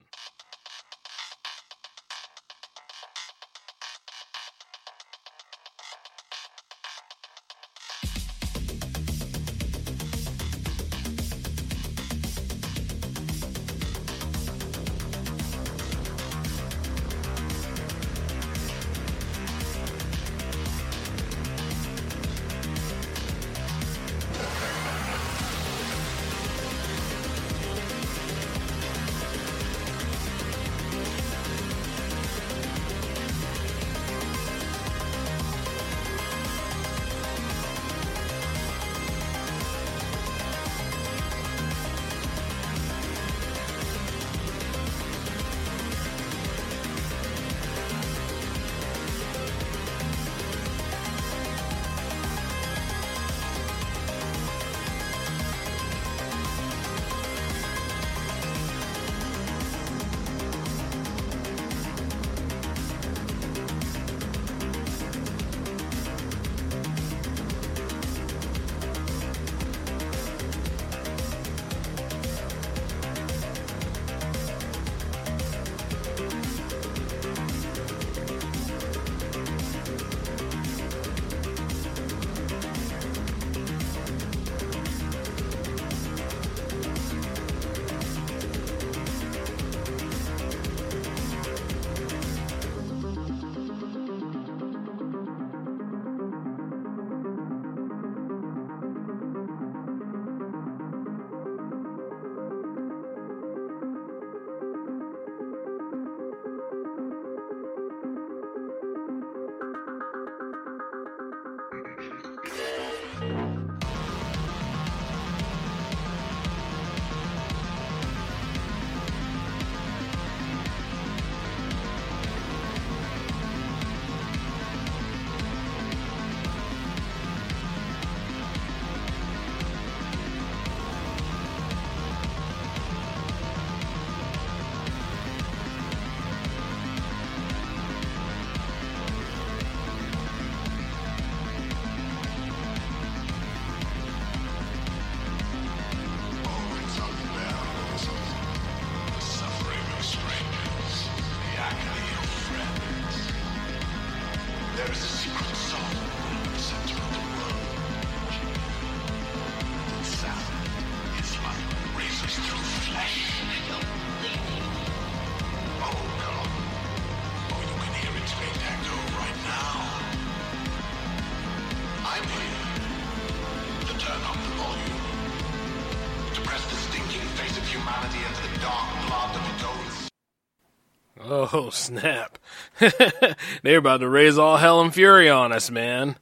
Oh, 181.54 181.70
snap. 181.70 182.38
They're 183.64 183.78
about 183.78 184.02
to 184.02 184.10
raise 184.10 184.38
all 184.38 184.58
hell 184.58 184.82
and 184.82 184.94
fury 184.94 185.30
on 185.30 185.52
us, 185.52 185.70
man. 185.70 186.18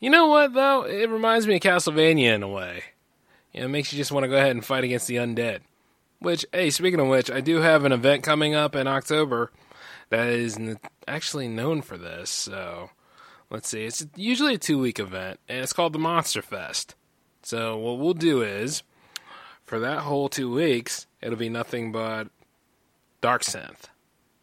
You 0.00 0.10
know 0.10 0.28
what, 0.28 0.54
though? 0.54 0.82
It 0.82 1.10
reminds 1.10 1.46
me 1.46 1.56
of 1.56 1.62
Castlevania 1.62 2.34
in 2.34 2.42
a 2.42 2.48
way. 2.48 2.84
You 3.52 3.60
know, 3.60 3.66
it 3.66 3.70
makes 3.70 3.92
you 3.92 3.96
just 3.96 4.12
want 4.12 4.24
to 4.24 4.28
go 4.28 4.36
ahead 4.36 4.52
and 4.52 4.64
fight 4.64 4.84
against 4.84 5.08
the 5.08 5.16
undead. 5.16 5.60
Which, 6.20 6.46
hey, 6.52 6.70
speaking 6.70 7.00
of 7.00 7.08
which, 7.08 7.30
I 7.30 7.40
do 7.40 7.56
have 7.56 7.84
an 7.84 7.92
event 7.92 8.22
coming 8.22 8.54
up 8.54 8.74
in 8.74 8.86
October 8.86 9.50
that 10.10 10.28
is 10.28 10.58
actually 11.06 11.48
known 11.48 11.82
for 11.82 11.98
this. 11.98 12.30
So, 12.30 12.90
let's 13.50 13.68
see. 13.68 13.84
It's 13.84 14.06
usually 14.14 14.54
a 14.54 14.58
two 14.58 14.78
week 14.78 14.98
event, 14.98 15.40
and 15.48 15.58
it's 15.58 15.72
called 15.72 15.92
the 15.92 15.98
Monster 15.98 16.42
Fest. 16.42 16.94
So, 17.42 17.76
what 17.76 17.98
we'll 17.98 18.14
do 18.14 18.42
is, 18.42 18.82
for 19.64 19.78
that 19.80 20.00
whole 20.00 20.28
two 20.28 20.52
weeks, 20.52 21.06
it'll 21.20 21.38
be 21.38 21.48
nothing 21.48 21.92
but 21.92 22.28
Dark 23.20 23.42
Synth. 23.42 23.86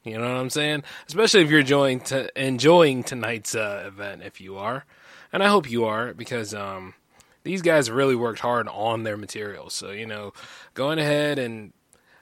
You 0.04 0.18
know 0.18 0.28
what 0.28 0.38
I'm 0.38 0.50
saying? 0.50 0.84
Especially 1.08 1.42
if 1.42 1.50
you're 1.50 1.62
enjoying 1.62 2.02
to, 2.02 2.30
enjoying 2.42 3.04
tonight's 3.04 3.56
uh, 3.56 3.84
event, 3.88 4.22
if 4.24 4.42
you 4.42 4.58
are, 4.58 4.86
and 5.32 5.42
I 5.42 5.48
hope 5.48 5.70
you 5.70 5.86
are, 5.86 6.14
because 6.14 6.54
um, 6.54 6.94
these 7.44 7.62
guys 7.62 7.90
really 7.90 8.16
worked 8.16 8.40
hard 8.40 8.68
on 8.68 9.04
their 9.04 9.18
materials. 9.18 9.74
So 9.74 9.92
you 9.92 10.06
know, 10.06 10.34
going 10.74 11.00
ahead 11.00 11.40
and 11.40 11.72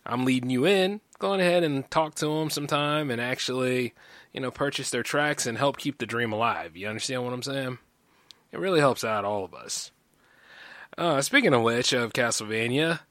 I'm 0.05 0.25
leading 0.25 0.49
you 0.49 0.65
in. 0.65 1.01
Going 1.19 1.39
ahead 1.39 1.63
and 1.63 1.89
talk 1.91 2.15
to 2.15 2.25
them 2.25 2.49
sometime, 2.49 3.11
and 3.11 3.21
actually, 3.21 3.93
you 4.33 4.41
know, 4.41 4.49
purchase 4.49 4.89
their 4.89 5.03
tracks 5.03 5.45
and 5.45 5.55
help 5.55 5.77
keep 5.77 5.99
the 5.99 6.07
dream 6.07 6.33
alive. 6.33 6.75
You 6.75 6.87
understand 6.87 7.23
what 7.23 7.33
I'm 7.33 7.43
saying? 7.43 7.77
It 8.51 8.59
really 8.59 8.79
helps 8.79 9.03
out 9.03 9.23
all 9.23 9.45
of 9.45 9.53
us. 9.53 9.91
Uh, 10.97 11.21
speaking 11.21 11.53
of 11.53 11.61
which, 11.61 11.93
of 11.93 12.13
Castlevania, 12.13 13.01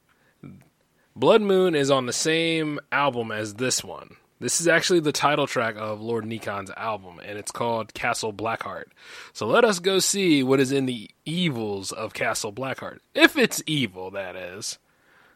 Blood 1.15 1.41
Moon 1.41 1.77
is 1.77 1.91
on 1.91 2.07
the 2.07 2.13
same 2.13 2.81
album 2.91 3.31
as 3.31 3.55
this 3.55 3.85
one 3.85 4.17
This 4.41 4.59
is 4.59 4.69
actually 4.69 5.01
the 5.01 5.13
title 5.13 5.47
track 5.47 5.75
of 5.77 6.01
Lord 6.01 6.25
Nikon's 6.25 6.71
album, 6.75 7.21
and 7.23 7.39
it's 7.39 7.51
called 7.51 7.93
Castle 7.93 8.33
Blackheart. 8.33 8.87
So 9.35 9.47
let 9.47 9.67
us 9.67 9.81
go 9.81 9.99
see 9.99 10.43
what 10.43 10.61
is 10.61 10.73
in 10.73 10.87
the 10.87 11.11
evils 11.27 11.93
of 11.93 12.15
Castle 12.15 12.51
Blackheart. 12.51 13.01
If 13.15 13.37
it's 13.37 13.63
evil, 13.67 14.11
that 14.13 14.37
is. 14.37 14.79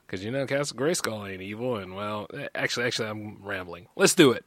Because 0.07 0.25
you 0.25 0.31
know, 0.31 0.47
Castle 0.47 0.79
Grayskull 0.79 1.31
ain't 1.31 1.43
evil, 1.43 1.77
and 1.77 1.95
well, 1.95 2.29
eh, 2.33 2.49
actually, 2.55 2.87
actually, 2.87 3.09
I'm 3.09 3.43
rambling. 3.43 3.89
Let's 3.95 4.15
do 4.15 4.33
it. 4.33 4.47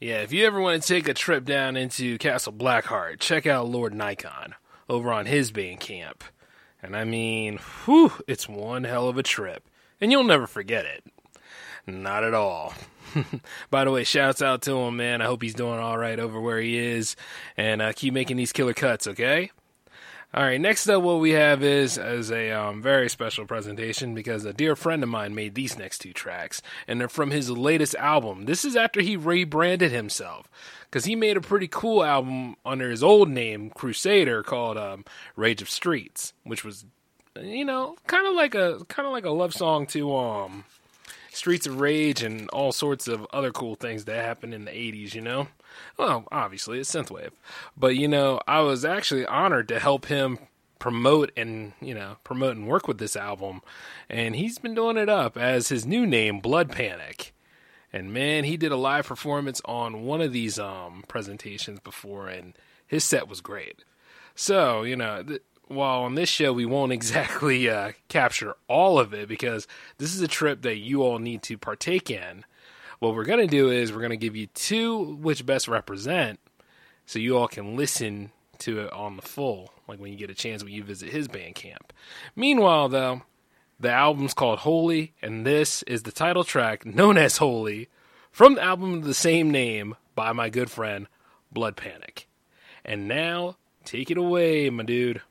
Yeah, 0.00 0.22
if 0.22 0.32
you 0.32 0.46
ever 0.46 0.62
want 0.62 0.82
to 0.82 0.88
take 0.88 1.08
a 1.08 1.12
trip 1.12 1.44
down 1.44 1.76
into 1.76 2.16
Castle 2.16 2.54
Blackheart, 2.54 3.20
check 3.20 3.46
out 3.46 3.68
Lord 3.68 3.92
Nikon 3.92 4.54
over 4.88 5.12
on 5.12 5.26
his 5.26 5.52
Bandcamp. 5.52 6.22
And 6.82 6.96
I 6.96 7.04
mean, 7.04 7.58
whew, 7.84 8.10
it's 8.26 8.48
one 8.48 8.84
hell 8.84 9.10
of 9.10 9.18
a 9.18 9.22
trip. 9.22 9.62
And 10.00 10.10
you'll 10.10 10.24
never 10.24 10.46
forget 10.46 10.86
it. 10.86 11.04
Not 11.86 12.24
at 12.24 12.32
all. 12.32 12.72
By 13.70 13.84
the 13.84 13.90
way, 13.90 14.04
shouts 14.04 14.40
out 14.40 14.62
to 14.62 14.74
him, 14.78 14.96
man. 14.96 15.20
I 15.20 15.26
hope 15.26 15.42
he's 15.42 15.52
doing 15.52 15.78
all 15.78 15.98
right 15.98 16.18
over 16.18 16.40
where 16.40 16.60
he 16.60 16.78
is. 16.78 17.14
And 17.58 17.82
uh, 17.82 17.92
keep 17.92 18.14
making 18.14 18.38
these 18.38 18.52
killer 18.52 18.72
cuts, 18.72 19.06
okay? 19.06 19.50
All 20.32 20.44
right, 20.44 20.60
next 20.60 20.88
up, 20.88 21.02
what 21.02 21.18
we 21.18 21.30
have 21.30 21.64
is 21.64 21.98
is 21.98 22.30
a 22.30 22.52
um, 22.52 22.80
very 22.80 23.10
special 23.10 23.46
presentation 23.46 24.14
because 24.14 24.44
a 24.44 24.52
dear 24.52 24.76
friend 24.76 25.02
of 25.02 25.08
mine 25.08 25.34
made 25.34 25.56
these 25.56 25.76
next 25.76 25.98
two 25.98 26.12
tracks, 26.12 26.62
and 26.86 27.00
they're 27.00 27.08
from 27.08 27.32
his 27.32 27.50
latest 27.50 27.96
album. 27.96 28.44
This 28.44 28.64
is 28.64 28.76
after 28.76 29.00
he 29.00 29.16
rebranded 29.16 29.90
himself 29.90 30.48
because 30.84 31.04
he 31.04 31.16
made 31.16 31.36
a 31.36 31.40
pretty 31.40 31.66
cool 31.66 32.04
album 32.04 32.54
under 32.64 32.88
his 32.92 33.02
old 33.02 33.28
name, 33.28 33.70
Crusader, 33.70 34.44
called 34.44 34.78
um, 34.78 35.04
Rage 35.34 35.62
of 35.62 35.68
Streets, 35.68 36.32
which 36.44 36.64
was, 36.64 36.84
you 37.40 37.64
know, 37.64 37.96
kind 38.06 38.28
of 38.28 38.36
like 38.36 38.54
a 38.54 38.84
kind 38.84 39.06
of 39.06 39.12
like 39.12 39.24
a 39.24 39.30
love 39.30 39.52
song 39.52 39.84
to 39.88 40.16
um, 40.16 40.62
Streets 41.32 41.66
of 41.66 41.80
Rage 41.80 42.22
and 42.22 42.48
all 42.50 42.70
sorts 42.70 43.08
of 43.08 43.26
other 43.32 43.50
cool 43.50 43.74
things 43.74 44.04
that 44.04 44.24
happened 44.24 44.54
in 44.54 44.64
the 44.64 44.70
'80s. 44.70 45.12
You 45.12 45.22
know. 45.22 45.48
Well, 45.96 46.24
obviously 46.32 46.80
it's 46.80 46.94
synthwave, 46.94 47.32
but 47.76 47.96
you 47.96 48.08
know, 48.08 48.40
I 48.46 48.60
was 48.60 48.84
actually 48.84 49.26
honored 49.26 49.68
to 49.68 49.78
help 49.78 50.06
him 50.06 50.38
promote 50.78 51.30
and 51.36 51.72
you 51.80 51.94
know 51.94 52.16
promote 52.24 52.56
and 52.56 52.66
work 52.66 52.88
with 52.88 52.98
this 52.98 53.16
album, 53.16 53.62
and 54.08 54.34
he's 54.34 54.58
been 54.58 54.74
doing 54.74 54.96
it 54.96 55.08
up 55.08 55.36
as 55.36 55.68
his 55.68 55.86
new 55.86 56.06
name, 56.06 56.40
Blood 56.40 56.70
Panic. 56.70 57.32
And 57.92 58.12
man, 58.12 58.44
he 58.44 58.56
did 58.56 58.70
a 58.70 58.76
live 58.76 59.06
performance 59.08 59.60
on 59.64 60.04
one 60.04 60.20
of 60.20 60.32
these 60.32 60.58
um 60.58 61.04
presentations 61.08 61.80
before, 61.80 62.28
and 62.28 62.54
his 62.86 63.04
set 63.04 63.28
was 63.28 63.40
great. 63.40 63.84
So 64.34 64.82
you 64.82 64.96
know. 64.96 65.22
Th- 65.22 65.42
while 65.70 66.00
on 66.00 66.16
this 66.16 66.28
show 66.28 66.52
we 66.52 66.66
won't 66.66 66.90
exactly 67.00 67.70
uh, 67.70 67.92
capture 68.08 68.56
all 68.66 68.98
of 68.98 69.14
it 69.14 69.28
because 69.28 69.68
this 69.98 70.14
is 70.14 70.20
a 70.20 70.26
trip 70.26 70.62
that 70.62 70.78
you 70.78 71.02
all 71.02 71.20
need 71.20 71.42
to 71.44 71.56
partake 71.56 72.10
in 72.10 72.44
what 73.00 73.14
we're 73.14 73.24
going 73.24 73.40
to 73.40 73.46
do 73.46 73.70
is 73.70 73.92
we're 73.92 73.98
going 73.98 74.10
to 74.10 74.16
give 74.16 74.36
you 74.36 74.46
two 74.48 75.16
which 75.16 75.44
best 75.44 75.66
represent 75.66 76.38
so 77.06 77.18
you 77.18 77.36
all 77.36 77.48
can 77.48 77.76
listen 77.76 78.30
to 78.58 78.80
it 78.80 78.92
on 78.92 79.16
the 79.16 79.22
full, 79.22 79.72
like 79.88 79.98
when 79.98 80.12
you 80.12 80.18
get 80.18 80.30
a 80.30 80.34
chance 80.34 80.62
when 80.62 80.72
you 80.72 80.84
visit 80.84 81.10
his 81.10 81.26
Bandcamp. 81.26 81.90
Meanwhile, 82.36 82.90
though, 82.90 83.22
the 83.80 83.90
album's 83.90 84.34
called 84.34 84.60
Holy, 84.60 85.14
and 85.22 85.46
this 85.46 85.82
is 85.84 86.02
the 86.02 86.12
title 86.12 86.44
track 86.44 86.84
known 86.84 87.16
as 87.16 87.38
Holy 87.38 87.88
from 88.30 88.54
the 88.54 88.62
album 88.62 88.94
of 88.94 89.04
the 89.04 89.14
same 89.14 89.50
name 89.50 89.96
by 90.14 90.32
my 90.32 90.50
good 90.50 90.70
friend 90.70 91.06
Blood 91.50 91.76
Panic. 91.76 92.28
And 92.84 93.08
now, 93.08 93.56
take 93.84 94.10
it 94.10 94.18
away, 94.18 94.68
my 94.68 94.84
dude. 94.84 95.22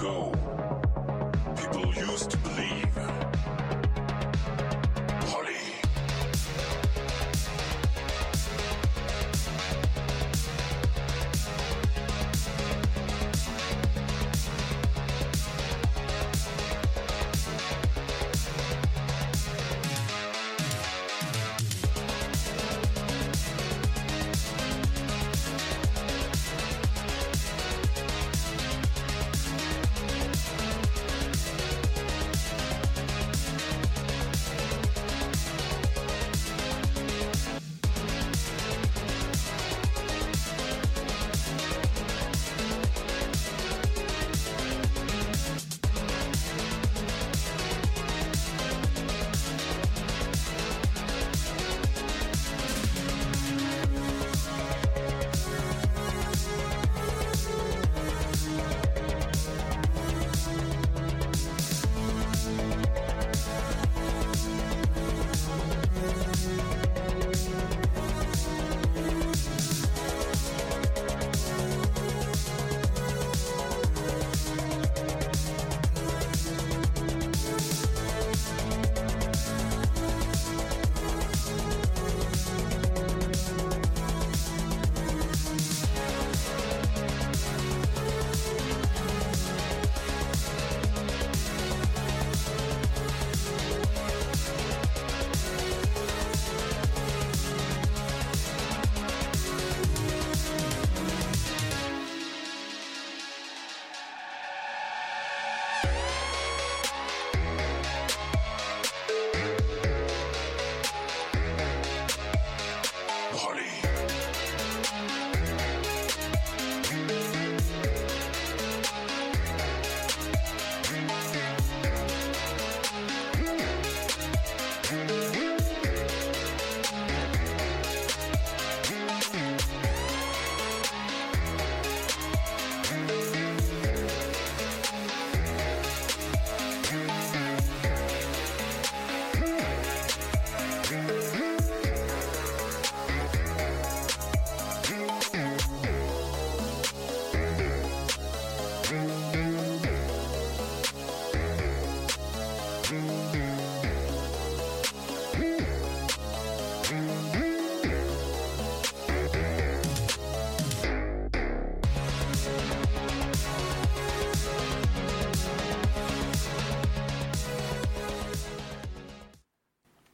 Time 0.00 0.39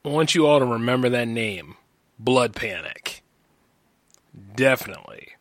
I 0.07 0.09
want 0.09 0.35
you 0.35 0.47
all 0.47 0.59
to 0.59 0.65
remember 0.65 1.09
that 1.09 1.27
name 1.27 1.75
Blood 2.17 2.55
Panic. 2.55 3.23
Definitely. 4.55 5.33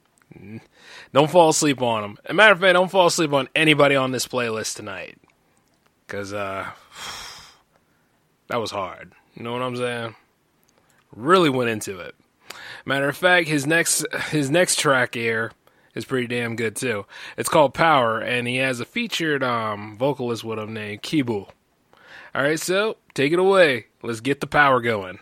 Don't 1.13 1.31
fall 1.31 1.51
asleep 1.51 1.81
on 1.81 2.03
them. 2.03 2.19
As 2.25 2.33
a 2.33 2.35
matter 2.35 2.53
of 2.53 2.59
fact, 2.59 2.75
don't 2.75 2.91
fall 2.91 3.07
asleep 3.07 3.33
on 3.33 3.49
anybody 3.55 3.95
on 3.95 4.11
this 4.11 4.27
playlist 4.27 4.75
tonight. 4.75 5.19
Because, 6.05 6.33
uh, 6.33 6.67
that 8.49 8.57
was 8.57 8.73
hard. 8.73 9.13
You 9.37 9.45
know 9.45 9.53
what 9.53 9.63
I'm 9.63 9.77
saying? 9.77 10.17
Really 11.15 11.49
went 11.49 11.71
into 11.71 12.01
it. 12.01 12.17
Matter 12.85 13.09
of 13.09 13.17
fact, 13.17 13.47
his 13.47 13.69
next 13.69 14.05
his 14.31 14.51
next 14.51 14.81
track 14.81 15.15
here 15.15 15.53
is 15.95 16.05
pretty 16.05 16.27
damn 16.27 16.57
good 16.57 16.75
too. 16.75 17.07
It's 17.37 17.49
called 17.49 17.73
Power, 17.73 18.19
and 18.19 18.49
he 18.49 18.57
has 18.57 18.81
a 18.81 18.85
featured 18.85 19.45
um, 19.45 19.97
vocalist 19.97 20.43
with 20.43 20.59
him 20.59 20.75
named 20.75 21.03
Keybeaux. 21.03 21.51
All 22.37 22.43
right, 22.43 22.61
so 22.61 22.99
take 23.15 23.33
it 23.33 23.39
away. 23.39 23.87
Let's 24.03 24.21
get 24.21 24.43
the 24.43 24.47
power 24.47 24.83
going. 24.83 25.19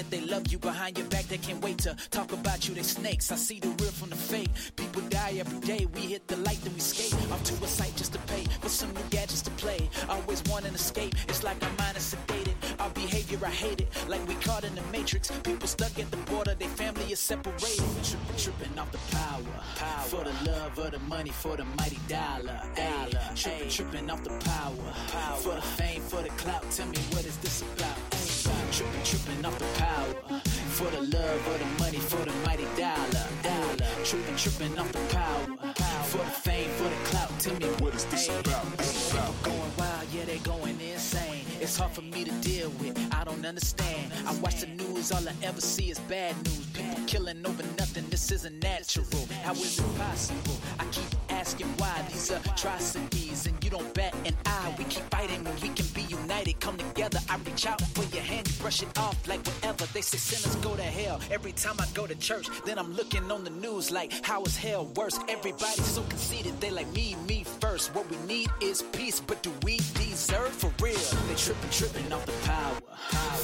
That 0.00 0.10
they 0.10 0.20
love 0.22 0.46
you 0.50 0.58
behind 0.58 0.96
your 0.96 1.06
back. 1.08 1.24
They 1.24 1.36
can't 1.36 1.62
wait 1.62 1.78
to 1.78 1.94
talk 2.10 2.32
about 2.32 2.66
you. 2.66 2.74
They 2.74 2.82
snakes. 2.82 3.30
I 3.30 3.36
see 3.36 3.60
the 3.60 3.68
real 3.80 3.92
from 4.00 4.08
the 4.08 4.16
fake. 4.16 4.50
People 4.76 5.02
die 5.10 5.34
every 5.38 5.60
day. 5.60 5.86
We 5.94 6.00
hit 6.00 6.26
the 6.26 6.38
light, 6.38 6.60
then 6.64 6.72
we 6.72 6.80
skate 6.80 7.14
off 7.30 7.42
to 7.44 7.54
a 7.64 7.66
site 7.66 7.96
just 7.96 8.12
to 8.14 8.18
pay 8.20 8.44
for 8.62 8.70
some 8.70 8.90
new 8.94 9.06
gadgets 9.10 9.42
to 9.42 9.50
play. 9.62 9.90
Always 10.08 10.42
want 10.44 10.64
an 10.66 10.74
escape. 10.74 11.14
It's 11.28 11.42
like 11.44 11.62
our 11.62 11.72
mind 11.78 11.96
is 11.98 12.14
sedated. 12.14 12.54
Our 12.80 12.90
behavior, 12.90 13.38
I 13.44 13.50
hate 13.50 13.80
it. 13.82 13.88
Like 14.08 14.26
we 14.26 14.34
caught 14.36 14.64
in 14.64 14.74
the 14.74 14.82
matrix. 14.90 15.30
People 15.42 15.68
stuck 15.68 15.98
at 15.98 16.10
the 16.10 16.16
border. 16.30 16.54
Their 16.54 16.68
family 16.68 17.12
is 17.12 17.20
separated. 17.20 17.84
Tripping, 18.02 18.38
tripping 18.38 18.78
off 18.78 18.90
the 18.92 19.02
power. 19.16 19.54
power. 19.76 20.04
For 20.12 20.24
the 20.24 20.50
love 20.50 20.78
of 20.78 20.90
the 20.92 20.98
money, 21.14 21.30
for 21.30 21.56
the 21.56 21.64
mighty 21.78 22.00
dollar. 22.08 22.58
dollar. 22.74 23.20
Tripping, 23.34 23.68
tripping 23.68 24.10
off 24.10 24.24
the 24.24 24.30
power. 24.30 24.86
power. 25.12 25.36
For 25.36 25.54
the 25.54 25.66
fame, 25.78 26.00
for 26.00 26.22
the 26.22 26.30
clout. 26.40 26.64
Tell 26.70 26.86
me 26.86 26.98
what 27.12 27.24
is 27.26 27.36
this 27.38 27.62
about? 27.62 28.19
Tripping, 28.42 29.02
tripping 29.04 29.44
off 29.44 29.58
the 29.58 29.64
power. 29.78 30.40
For 30.70 30.90
the 30.90 31.02
love 31.02 31.46
of 31.48 31.58
the 31.58 31.84
money, 31.84 31.98
for 31.98 32.24
the 32.24 32.32
mighty 32.46 32.64
dollar. 32.76 33.26
dollar. 33.42 33.86
Tripping, 34.04 34.36
tripping 34.36 34.78
off 34.78 34.90
the 34.92 34.98
power. 35.14 35.74
For 36.04 36.18
the 36.18 36.24
fame, 36.24 36.70
for 36.70 36.84
the 36.84 36.96
clout. 37.04 37.30
Tell 37.38 37.54
me 37.56 37.66
what 37.80 37.94
is 37.94 38.06
this 38.06 38.28
about? 38.28 38.64
People 38.78 39.34
going 39.42 39.72
wild, 39.76 40.06
yeah, 40.12 40.24
they 40.24 40.38
going 40.38 40.80
insane. 40.80 41.44
It's 41.60 41.76
hard 41.76 41.92
for 41.92 42.02
me 42.02 42.24
to 42.24 42.30
deal 42.40 42.70
with. 42.80 42.98
I 43.12 43.24
don't 43.24 43.44
understand. 43.44 44.12
I 44.26 44.34
watch 44.36 44.60
the 44.60 44.68
news, 44.68 45.12
all 45.12 45.28
I 45.28 45.34
ever 45.42 45.60
see 45.60 45.90
is 45.90 45.98
bad 46.00 46.34
news. 46.44 46.66
People 46.72 46.98
killing 47.06 47.44
over 47.46 47.62
nothing. 47.78 48.06
This 48.08 48.30
isn't 48.32 48.62
natural. 48.62 49.06
How 49.42 49.52
is 49.52 49.78
it 49.78 49.98
possible? 49.98 50.56
I 50.78 50.84
keep 50.86 51.04
asking 51.28 51.68
why 51.76 52.02
these 52.08 52.30
atrocities, 52.30 53.46
and 53.46 53.62
you 53.62 53.70
don't 53.70 53.92
bat 53.92 54.14
an 54.24 54.34
eye. 54.46 54.74
We 54.78 54.84
keep 54.84 55.04
fighting 55.10 55.44
when 55.44 55.54
we 55.60 55.68
can 55.68 55.86
united. 56.30 56.60
Come 56.60 56.76
together. 56.76 57.18
I 57.28 57.36
reach 57.38 57.66
out 57.66 57.80
for 57.94 58.04
your 58.14 58.22
hand, 58.22 58.46
you 58.48 58.54
brush 58.62 58.82
it 58.82 58.98
off 58.98 59.16
like 59.28 59.44
whatever. 59.46 59.84
They 59.92 60.00
say 60.00 60.18
sinners 60.18 60.56
go 60.56 60.76
to 60.76 60.82
hell 60.82 61.20
every 61.30 61.52
time 61.52 61.76
I 61.78 61.86
go 61.94 62.06
to 62.06 62.14
church. 62.14 62.46
Then 62.64 62.78
I'm 62.78 62.92
looking 62.94 63.30
on 63.30 63.44
the 63.44 63.50
news 63.50 63.90
like, 63.90 64.12
how 64.24 64.42
is 64.44 64.56
hell 64.56 64.86
worse? 64.96 65.18
Everybody's 65.28 65.90
so 65.96 66.02
conceited. 66.02 66.60
They 66.60 66.70
like 66.70 66.90
me, 66.92 67.16
me 67.28 67.44
first. 67.60 67.94
What 67.94 68.08
we 68.10 68.16
need 68.26 68.48
is 68.60 68.82
peace, 68.82 69.20
but 69.20 69.42
do 69.42 69.52
we 69.64 69.78
deserve 69.94 70.52
for 70.52 70.72
real? 70.82 71.04
They 71.28 71.34
tripping, 71.34 71.70
tripping 71.70 72.12
off 72.12 72.24
the 72.26 72.38
power. 72.46 72.76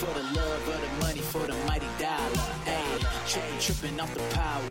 For 0.01 0.13
the 0.19 0.25
love 0.39 0.69
of 0.75 0.81
the 0.85 1.07
money, 1.07 1.21
for 1.21 1.45
the 1.51 1.57
mighty 1.67 1.91
dollar. 1.99 2.47
Hey, 2.65 2.85
Tripping, 3.27 3.59
tripping 3.59 4.01
off 4.01 4.13
the 4.15 4.23
power. 4.35 4.71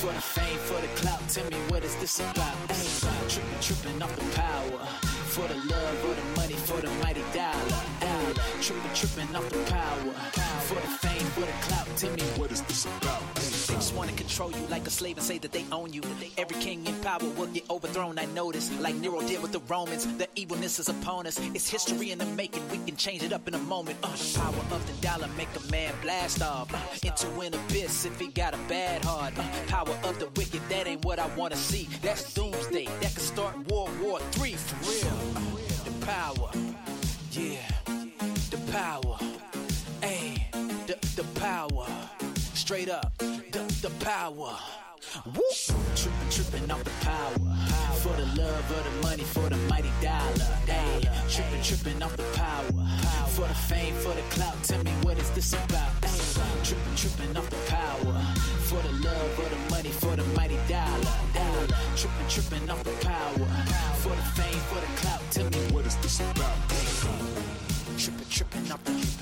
For 0.00 0.12
the 0.12 0.20
fame, 0.20 0.58
for 0.58 0.80
the 0.80 0.88
clout, 1.00 1.20
tell 1.28 1.48
me 1.48 1.56
what 1.68 1.84
is 1.84 1.94
this 1.96 2.18
about? 2.18 2.56
Ay, 2.68 2.86
tripping, 3.28 3.60
tripping 3.60 4.02
off 4.02 4.14
the 4.16 4.24
power. 4.34 5.13
For 5.34 5.48
the 5.48 5.54
love, 5.54 5.98
for 5.98 6.14
the 6.14 6.40
money, 6.40 6.54
for 6.54 6.80
the 6.80 6.90
mighty 7.02 7.22
dollar. 7.34 7.82
Ay, 8.02 8.34
tripping, 8.60 8.94
tripping 8.94 9.34
off 9.34 9.48
the 9.50 9.58
power. 9.64 10.12
For 10.68 10.76
the 10.76 10.86
fame, 11.02 11.26
for 11.34 11.40
the 11.40 11.52
clout, 11.62 11.88
tell 11.96 12.12
me 12.12 12.22
what 12.38 12.52
is 12.52 12.62
this 12.62 12.84
about? 12.84 13.34
They 13.34 13.74
just 13.74 13.94
wanna 13.94 14.12
control 14.12 14.52
you 14.52 14.64
like 14.68 14.86
a 14.86 14.90
slave 14.90 15.16
and 15.16 15.26
say 15.26 15.38
that 15.38 15.50
they 15.50 15.64
own 15.72 15.92
you. 15.92 16.02
Every 16.38 16.56
king 16.60 16.86
in 16.86 16.94
power 17.00 17.18
will 17.36 17.48
get 17.48 17.68
overthrown, 17.68 18.16
I 18.16 18.26
notice. 18.26 18.70
Like 18.80 18.94
Nero 18.94 19.20
did 19.22 19.42
with 19.42 19.50
the 19.50 19.58
Romans, 19.68 20.06
the 20.18 20.28
evilness 20.36 20.78
is 20.78 20.88
upon 20.88 21.26
us. 21.26 21.40
It's 21.52 21.68
history 21.68 22.12
in 22.12 22.18
the 22.18 22.26
making, 22.26 22.62
we 22.70 22.78
can 22.78 22.96
change 22.96 23.24
it 23.24 23.32
up 23.32 23.48
in 23.48 23.54
a 23.54 23.58
moment. 23.58 23.98
Uh, 24.04 24.16
power 24.36 24.64
of 24.70 24.86
the 24.86 25.06
dollar 25.06 25.28
make 25.36 25.48
a 25.56 25.70
man 25.72 25.92
blast 26.00 26.42
off 26.42 26.70
into 27.04 27.28
an 27.40 27.54
abyss 27.54 28.04
if 28.04 28.20
he 28.20 28.28
got 28.28 28.54
a 28.54 28.58
bad 28.68 29.04
heart. 29.04 29.36
Uh, 29.36 29.42
power 29.66 29.98
of 30.04 30.16
the 30.20 30.28
wicked, 30.36 30.62
that 30.68 30.86
ain't 30.86 31.04
what 31.04 31.18
I 31.18 31.26
wanna 31.34 31.56
see. 31.56 31.88
That's 32.02 32.32
doomsday, 32.32 32.43
straight 42.84 42.96
up, 42.96 43.18
the, 43.18 43.60
the 43.82 43.90
power. 44.04 44.56
Woo! 45.26 45.42
Tripping, 45.94 46.30
tripping 46.30 46.70
off 46.70 46.84
the 46.84 46.90
power. 47.00 47.56
For 48.02 48.12
the 48.12 48.26
love 48.42 48.70
of 48.70 48.84
the 48.84 49.08
money, 49.08 49.22
for 49.22 49.48
the 49.48 49.56
mighty 49.68 49.90
dollar. 50.02 50.48
Hey, 50.66 51.08
tripping, 51.28 51.62
tripping 51.62 52.02
off 52.02 52.16
the 52.16 52.24
power. 52.34 52.86
For 53.28 53.46
the 53.48 53.54
fame, 53.54 53.94
for 53.94 54.14
the 54.14 54.22
clout. 54.30 54.56
Tell 54.64 54.82
me 54.84 54.90
what 55.02 55.18
is 55.18 55.30
this 55.30 55.52
about? 55.52 55.92
Hey, 56.04 56.20
tripping, 56.62 56.94
tripping 56.96 57.36
off 57.36 57.48
the 57.48 57.56
power. 57.70 58.20
For 58.68 58.80
the 58.82 58.92
love 59.08 59.38
of 59.38 59.50
the 59.50 59.70
money, 59.70 59.90
for 59.90 60.16
the 60.16 60.24
mighty 60.36 60.58
dollar. 60.68 61.14
Hey, 61.32 61.66
tripping, 61.96 62.28
tripping 62.28 62.70
off 62.70 62.82
the 62.84 62.96
power. 63.06 63.48
For 64.02 64.10
the 64.10 64.26
fame, 64.36 64.60
for 64.68 64.80
the 64.80 64.90
clout. 65.00 65.22
Tell 65.30 65.48
me 65.48 65.72
what 65.72 65.86
is 65.86 65.96
this 65.96 66.20
about? 66.20 66.56
Hey, 66.72 67.96
tripping, 67.96 68.28
tripping 68.28 68.72
off 68.72 68.84
the. 68.84 69.13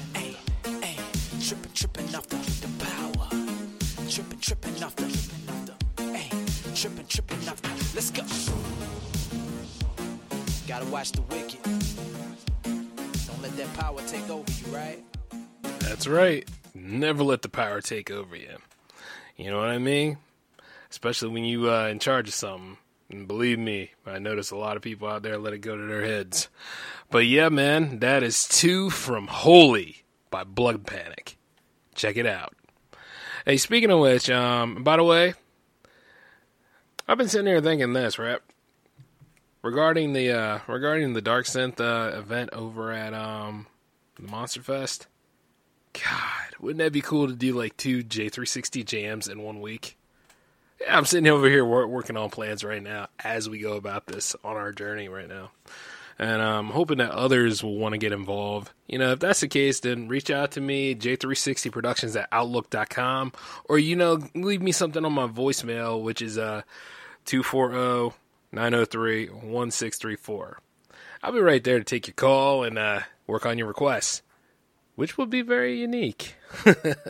Let's 8.02 8.10
go. 8.10 8.24
Gotta 10.66 10.86
watch 10.86 11.12
the 11.12 11.22
wicked. 11.22 11.62
Don't 12.64 13.40
let 13.40 13.56
that 13.56 13.72
power 13.74 14.00
take 14.08 14.28
over 14.28 14.50
you, 14.50 14.74
right? 14.74 14.98
That's 15.78 16.08
right. 16.08 16.50
Never 16.74 17.22
let 17.22 17.42
the 17.42 17.48
power 17.48 17.80
take 17.80 18.10
over 18.10 18.34
you. 18.34 18.56
You 19.36 19.52
know 19.52 19.60
what 19.60 19.68
I 19.68 19.78
mean? 19.78 20.18
Especially 20.90 21.28
when 21.28 21.44
you 21.44 21.70
uh, 21.70 21.86
in 21.86 22.00
charge 22.00 22.26
of 22.26 22.34
something. 22.34 22.76
And 23.08 23.28
believe 23.28 23.60
me, 23.60 23.92
I 24.04 24.18
notice 24.18 24.50
a 24.50 24.56
lot 24.56 24.76
of 24.76 24.82
people 24.82 25.06
out 25.06 25.22
there 25.22 25.38
let 25.38 25.52
it 25.52 25.58
go 25.58 25.76
to 25.76 25.86
their 25.86 26.04
heads. 26.04 26.48
But 27.08 27.26
yeah, 27.26 27.50
man, 27.50 28.00
that 28.00 28.24
is 28.24 28.48
two 28.48 28.90
from 28.90 29.28
Holy 29.28 30.02
by 30.28 30.42
Blood 30.42 30.88
Panic. 30.88 31.36
Check 31.94 32.16
it 32.16 32.26
out. 32.26 32.56
Hey, 33.46 33.58
speaking 33.58 33.92
of 33.92 34.00
which, 34.00 34.28
um, 34.28 34.82
by 34.82 34.96
the 34.96 35.04
way, 35.04 35.34
I've 37.08 37.18
been 37.18 37.28
sitting 37.28 37.46
here 37.46 37.60
thinking 37.60 37.92
this, 37.92 38.18
right? 38.18 38.40
Regarding 39.62 40.12
the 40.12 40.30
uh 40.32 40.58
regarding 40.66 41.12
the 41.12 41.22
Dark 41.22 41.46
Synth 41.46 41.80
uh, 41.80 42.16
event 42.18 42.50
over 42.52 42.92
at 42.92 43.14
um 43.14 43.66
the 44.16 44.22
Monster 44.22 44.62
Fest. 44.62 45.06
God, 45.92 46.56
wouldn't 46.58 46.78
that 46.78 46.92
be 46.92 47.02
cool 47.02 47.26
to 47.28 47.34
do 47.34 47.52
like 47.52 47.76
two 47.76 48.02
J360 48.02 48.84
jams 48.84 49.28
in 49.28 49.42
one 49.42 49.60
week? 49.60 49.98
Yeah, 50.80 50.96
I'm 50.96 51.04
sitting 51.04 51.28
over 51.28 51.48
here 51.48 51.64
working 51.64 52.16
on 52.16 52.30
plans 52.30 52.64
right 52.64 52.82
now 52.82 53.08
as 53.22 53.48
we 53.48 53.58
go 53.58 53.74
about 53.74 54.06
this 54.06 54.34
on 54.42 54.56
our 54.56 54.72
journey 54.72 55.08
right 55.08 55.28
now. 55.28 55.50
And 56.18 56.42
I'm 56.42 56.68
hoping 56.68 56.98
that 56.98 57.10
others 57.10 57.62
will 57.62 57.76
want 57.76 57.94
to 57.94 57.98
get 57.98 58.12
involved. 58.12 58.70
You 58.86 58.98
know, 58.98 59.12
if 59.12 59.20
that's 59.20 59.40
the 59.40 59.48
case, 59.48 59.80
then 59.80 60.08
reach 60.08 60.30
out 60.30 60.52
to 60.52 60.60
me, 60.60 60.94
J360productions 60.94 62.14
at 62.16 62.28
outlook.com, 62.30 63.32
or, 63.64 63.78
you 63.78 63.96
know, 63.96 64.22
leave 64.34 64.62
me 64.62 64.72
something 64.72 65.04
on 65.04 65.12
my 65.12 65.26
voicemail, 65.26 66.02
which 66.02 66.22
is 66.22 66.38
uh, 66.38 66.62
240 67.24 68.16
903 68.52 69.26
1634. 69.28 70.60
I'll 71.22 71.32
be 71.32 71.40
right 71.40 71.62
there 71.62 71.78
to 71.78 71.84
take 71.84 72.06
your 72.06 72.14
call 72.14 72.64
and 72.64 72.78
uh, 72.78 73.00
work 73.26 73.46
on 73.46 73.56
your 73.56 73.68
requests, 73.68 74.22
which 74.96 75.16
will 75.16 75.26
be 75.26 75.42
very 75.42 75.78
unique. 75.78 76.34
but 76.64 77.08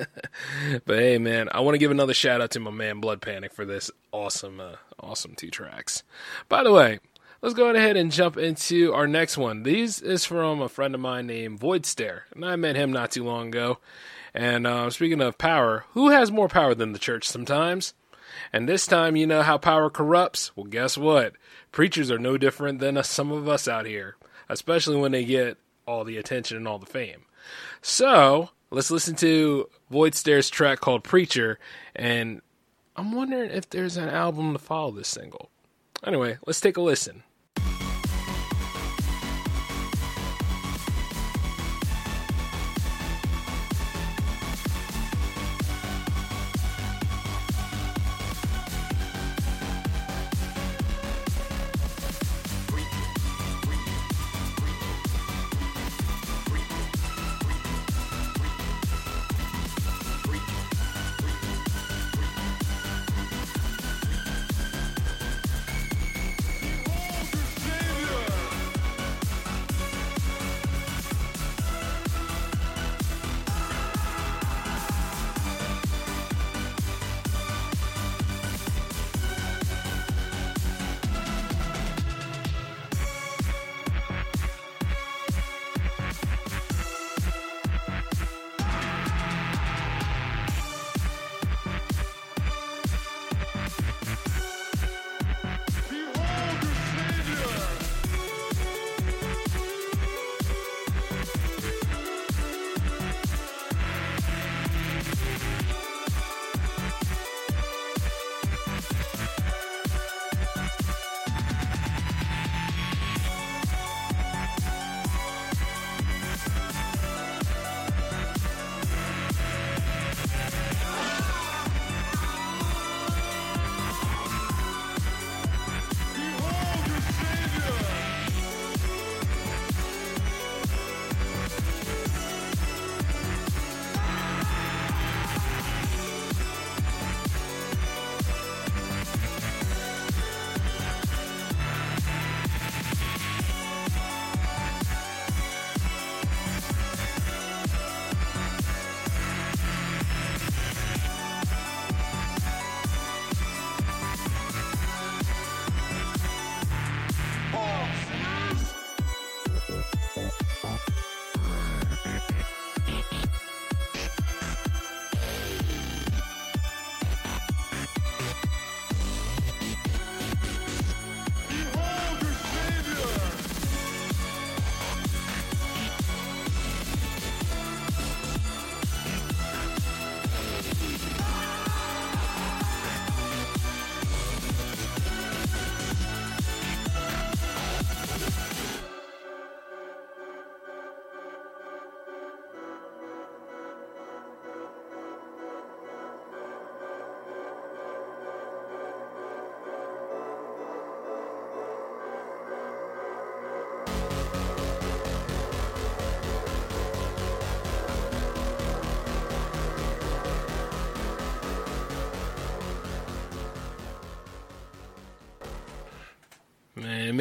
hey, 0.87 1.19
man, 1.19 1.49
I 1.51 1.61
want 1.61 1.75
to 1.75 1.79
give 1.79 1.91
another 1.91 2.15
shout 2.15 2.41
out 2.41 2.51
to 2.53 2.61
my 2.61 2.71
man 2.71 3.01
Blood 3.01 3.23
Panic 3.23 3.53
for 3.53 3.65
this 3.65 3.91
awesome, 4.13 4.61
uh, 4.61 4.77
awesome 5.01 5.35
two 5.35 5.51
tracks. 5.51 6.03
By 6.49 6.63
the 6.63 6.73
way, 6.73 7.01
let's 7.43 7.55
go 7.55 7.69
ahead 7.71 7.97
and 7.97 8.13
jump 8.13 8.37
into 8.37 8.95
our 8.95 9.09
next 9.09 9.37
one. 9.37 9.65
These 9.65 10.01
is 10.01 10.25
from 10.25 10.63
a 10.63 10.69
friend 10.69 10.95
of 10.95 11.01
mine 11.01 11.27
named 11.27 11.59
Void 11.59 11.85
Stare, 11.85 12.27
and 12.35 12.45
I 12.45 12.55
met 12.55 12.77
him 12.77 12.93
not 12.93 13.11
too 13.11 13.25
long 13.25 13.49
ago. 13.49 13.79
And 14.33 14.67
uh, 14.67 14.91
speaking 14.91 15.21
of 15.21 15.39
power, 15.39 15.85
who 15.91 16.11
has 16.11 16.31
more 16.31 16.49
power 16.49 16.75
than 16.75 16.93
the 16.93 16.99
church 17.01 17.29
sometimes? 17.29 17.95
And 18.53 18.69
this 18.69 18.87
time, 18.87 19.17
you 19.17 19.27
know 19.27 19.43
how 19.43 19.59
power 19.59 19.91
corrupts? 19.91 20.57
Well, 20.57 20.65
guess 20.65 20.97
what? 20.97 21.35
Preachers 21.73 22.11
are 22.11 22.19
no 22.19 22.39
different 22.39 22.79
than 22.79 23.03
some 23.03 23.33
of 23.33 23.49
us 23.49 23.67
out 23.67 23.87
here, 23.87 24.17
especially 24.49 24.97
when 24.97 25.13
they 25.13 25.25
get 25.25 25.59
all 25.87 26.05
the 26.05 26.17
attention 26.17 26.57
and 26.57 26.69
all 26.69 26.79
the 26.79 26.87
fame. 26.87 27.25
So, 27.83 28.51
let's 28.71 28.91
listen 28.91 29.17
to 29.17 29.69
Void 29.91 30.15
Stare's 30.15 30.49
track 30.49 30.81
called 30.81 31.03
Preacher, 31.03 31.59
and 31.95 32.41
I'm 32.95 33.13
wondering 33.13 33.51
if 33.51 33.69
there's 33.69 33.97
an 33.97 34.09
album 34.09 34.53
to 34.53 34.59
follow 34.59 34.93
this 34.93 35.09
single. 35.09 35.51
Anyway, 36.05 36.39
let's 36.47 36.61
take 36.61 36.77
a 36.77 36.81
listen. 36.81 37.25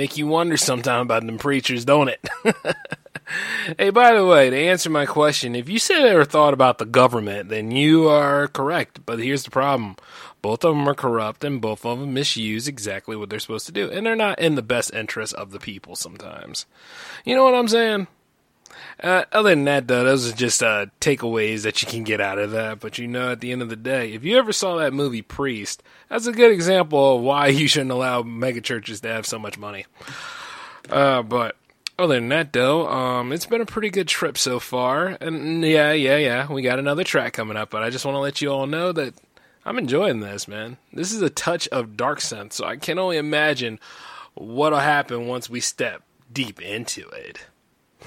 Make 0.02 0.18
you 0.18 0.26
wonder 0.26 0.58
sometime 0.58 1.02
about 1.02 1.24
them 1.28 1.38
preachers, 1.38 1.86
don't 1.86 2.10
it? 2.10 2.28
hey, 3.78 3.92
by 3.92 4.16
the 4.16 4.26
way, 4.26 4.50
to 4.50 4.58
answer 4.58 4.90
my 4.90 5.06
question, 5.06 5.56
if 5.56 5.70
you 5.70 5.78
said 5.78 6.16
or 6.16 6.26
thought 6.26 6.56
about 6.56 6.80
the 6.80 6.86
government, 6.86 7.50
then 7.50 7.70
you 7.70 8.10
are 8.10 8.48
correct. 8.48 9.06
But 9.06 9.20
here's 9.20 9.44
the 9.44 9.52
problem. 9.52 9.98
Both 10.42 10.66
of 10.66 10.76
them 10.76 10.90
are 10.90 10.96
corrupt 10.96 11.44
and 11.44 11.62
both 11.62 11.86
of 11.86 12.00
them 12.00 12.16
misuse 12.16 12.68
exactly 12.68 13.16
what 13.16 13.30
they're 13.30 13.38
supposed 13.38 13.68
to 13.68 13.72
do. 13.72 13.92
And 13.92 14.04
they're 14.04 14.16
not 14.16 14.40
in 14.40 14.56
the 14.56 14.64
best 14.64 14.92
interest 14.92 15.36
of 15.36 15.52
the 15.52 15.60
people 15.60 15.96
sometimes. 15.96 16.66
You 17.24 17.36
know 17.36 17.44
what 17.44 17.54
I'm 17.54 17.68
saying? 17.68 18.08
Uh, 19.02 19.26
other 19.32 19.50
than 19.50 19.64
that, 19.64 19.88
though, 19.88 20.04
those 20.04 20.32
are 20.32 20.36
just 20.36 20.62
uh, 20.62 20.86
takeaways 21.00 21.64
that 21.64 21.82
you 21.82 21.88
can 21.88 22.04
get 22.04 22.22
out 22.22 22.38
of 22.38 22.52
that. 22.52 22.80
But 22.80 23.00
you 23.00 23.08
know, 23.08 23.32
at 23.32 23.40
the 23.40 23.52
end 23.52 23.64
of 23.64 23.70
the 23.70 23.76
day, 23.76 24.14
if 24.14 24.24
you 24.24 24.38
ever 24.38 24.54
saw 24.54 24.78
that 24.78 24.94
movie 24.94 25.24
Priest, 25.24 25.82
that's 26.08 26.28
a 26.28 26.32
good 26.32 26.52
example 26.52 27.18
of 27.18 27.22
why 27.24 27.48
you 27.48 27.68
shouldn't 27.68 27.92
allow 27.92 28.22
megachurches 28.22 29.02
to 29.02 29.08
have 29.08 29.26
so 29.26 29.40
much 29.40 29.58
money. 29.58 29.86
Uh, 30.90 31.24
but 31.24 31.56
other 31.98 32.16
than 32.16 32.30
that, 32.30 32.54
though, 32.54 32.88
um, 32.88 33.32
it's 33.32 33.48
been 33.48 33.62
a 33.62 33.66
pretty 33.66 33.90
good 33.90 34.08
trip 34.08 34.38
so 34.38 34.60
far. 34.60 35.18
And 35.20 35.64
yeah, 35.64 35.94
yeah, 35.94 36.18
yeah, 36.18 36.52
we 36.52 36.62
got 36.62 36.80
another 36.80 37.04
track 37.04 37.34
coming 37.34 37.58
up. 37.58 37.72
But 37.72 37.82
I 37.82 37.90
just 37.90 38.06
want 38.06 38.16
to 38.16 38.20
let 38.20 38.40
you 38.40 38.52
all 38.52 38.68
know 38.68 38.92
that 38.92 39.16
I'm 39.66 39.78
enjoying 39.80 40.20
this, 40.20 40.48
man. 40.48 40.78
This 40.94 41.12
is 41.12 41.22
a 41.22 41.30
touch 41.30 41.68
of 41.70 41.98
dark 41.98 42.20
Synth, 42.20 42.54
so 42.54 42.66
I 42.66 42.78
can 42.78 43.00
only 43.00 43.18
imagine 43.18 43.80
what'll 44.36 44.80
happen 44.80 45.28
once 45.28 45.50
we 45.50 45.60
step 45.60 46.04
deep 46.32 46.62
into 46.62 47.08
it. 47.10 47.46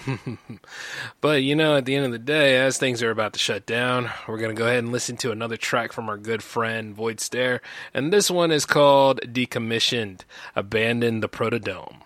but 1.20 1.42
you 1.42 1.54
know, 1.54 1.76
at 1.76 1.84
the 1.84 1.94
end 1.94 2.06
of 2.06 2.12
the 2.12 2.18
day, 2.18 2.58
as 2.58 2.78
things 2.78 3.02
are 3.02 3.10
about 3.10 3.32
to 3.34 3.38
shut 3.38 3.66
down, 3.66 4.10
we're 4.26 4.38
going 4.38 4.54
to 4.54 4.58
go 4.58 4.66
ahead 4.66 4.78
and 4.78 4.92
listen 4.92 5.16
to 5.18 5.30
another 5.32 5.56
track 5.56 5.92
from 5.92 6.08
our 6.08 6.18
good 6.18 6.42
friend 6.42 6.94
Void 6.94 7.20
Stare. 7.20 7.60
And 7.92 8.12
this 8.12 8.30
one 8.30 8.50
is 8.50 8.66
called 8.66 9.20
Decommissioned 9.22 10.22
Abandon 10.56 11.20
the 11.20 11.28
Protodome. 11.28 12.00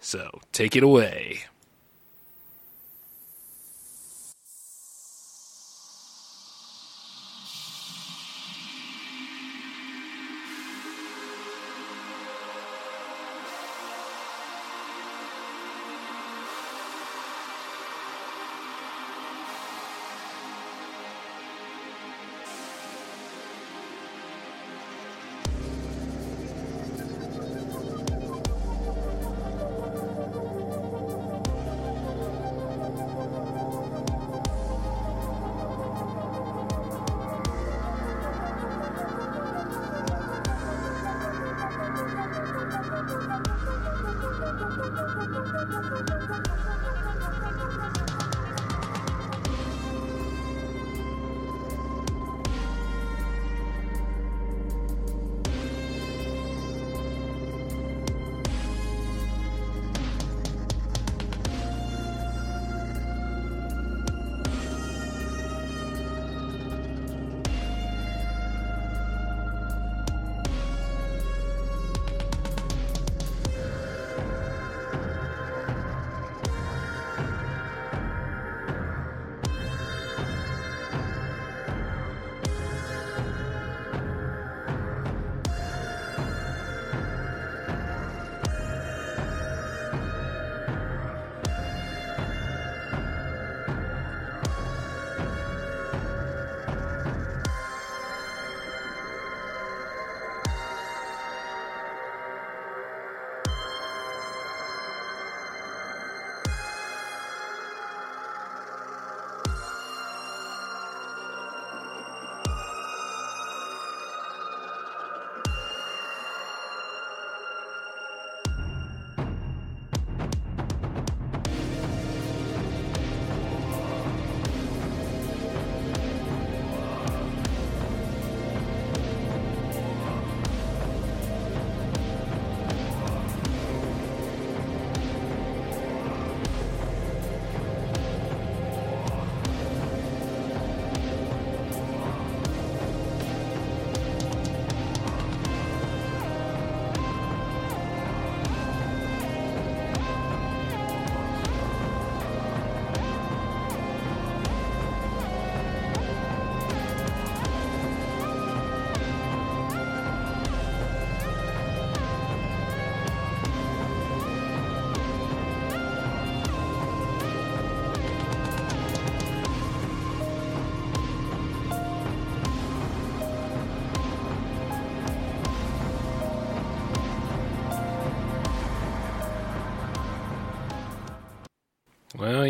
So 0.00 0.40
take 0.52 0.74
it 0.76 0.82
away. 0.82 1.44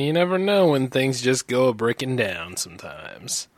You 0.02 0.12
never 0.12 0.38
know 0.38 0.68
when 0.68 0.88
things 0.88 1.20
just 1.20 1.46
go 1.46 1.68
a 1.68 1.74
breaking 1.74 2.16
down 2.16 2.56
sometimes. 2.56 3.48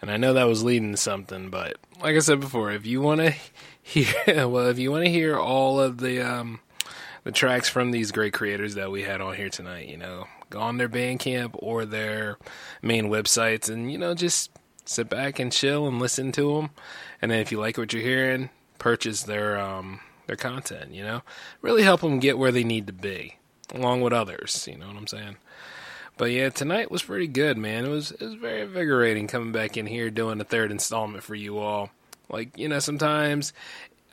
And 0.00 0.10
I 0.10 0.16
know 0.16 0.32
that 0.32 0.44
was 0.44 0.64
leading 0.64 0.92
to 0.92 0.96
something, 0.96 1.50
but 1.50 1.76
like 2.00 2.16
I 2.16 2.20
said 2.20 2.40
before, 2.40 2.72
if 2.72 2.86
you 2.86 3.00
want 3.00 3.20
to 3.20 3.34
hear, 3.82 4.48
well, 4.48 4.68
if 4.68 4.78
you 4.78 4.90
want 4.90 5.04
to 5.04 5.10
hear 5.10 5.38
all 5.38 5.80
of 5.80 5.98
the 5.98 6.20
um, 6.20 6.60
the 7.24 7.32
tracks 7.32 7.68
from 7.68 7.90
these 7.90 8.12
great 8.12 8.32
creators 8.32 8.74
that 8.76 8.90
we 8.90 9.02
had 9.02 9.20
on 9.20 9.34
here 9.34 9.50
tonight, 9.50 9.88
you 9.88 9.98
know, 9.98 10.26
go 10.48 10.60
on 10.60 10.78
their 10.78 10.88
Bandcamp 10.88 11.50
or 11.54 11.84
their 11.84 12.38
main 12.82 13.06
websites, 13.06 13.68
and 13.68 13.92
you 13.92 13.98
know, 13.98 14.14
just 14.14 14.50
sit 14.86 15.08
back 15.08 15.38
and 15.38 15.52
chill 15.52 15.86
and 15.86 15.98
listen 15.98 16.32
to 16.32 16.56
them. 16.56 16.70
And 17.20 17.30
then 17.30 17.40
if 17.40 17.52
you 17.52 17.60
like 17.60 17.76
what 17.76 17.92
you're 17.92 18.02
hearing, 18.02 18.48
purchase 18.78 19.22
their 19.22 19.58
um, 19.58 20.00
their 20.26 20.36
content. 20.36 20.92
You 20.94 21.04
know, 21.04 21.22
really 21.60 21.82
help 21.82 22.00
them 22.00 22.20
get 22.20 22.38
where 22.38 22.52
they 22.52 22.64
need 22.64 22.86
to 22.86 22.92
be, 22.92 23.36
along 23.74 24.00
with 24.00 24.12
others. 24.12 24.66
You 24.70 24.78
know 24.78 24.86
what 24.86 24.96
I'm 24.96 25.06
saying? 25.06 25.36
But 26.20 26.32
yeah, 26.32 26.50
tonight 26.50 26.90
was 26.90 27.02
pretty 27.02 27.28
good, 27.28 27.56
man. 27.56 27.86
It 27.86 27.88
was 27.88 28.10
it 28.10 28.20
was 28.20 28.34
very 28.34 28.60
invigorating 28.60 29.26
coming 29.26 29.52
back 29.52 29.78
in 29.78 29.86
here 29.86 30.10
doing 30.10 30.36
the 30.36 30.44
third 30.44 30.70
installment 30.70 31.22
for 31.22 31.34
you 31.34 31.56
all. 31.56 31.88
Like, 32.28 32.58
you 32.58 32.68
know, 32.68 32.78
sometimes 32.78 33.54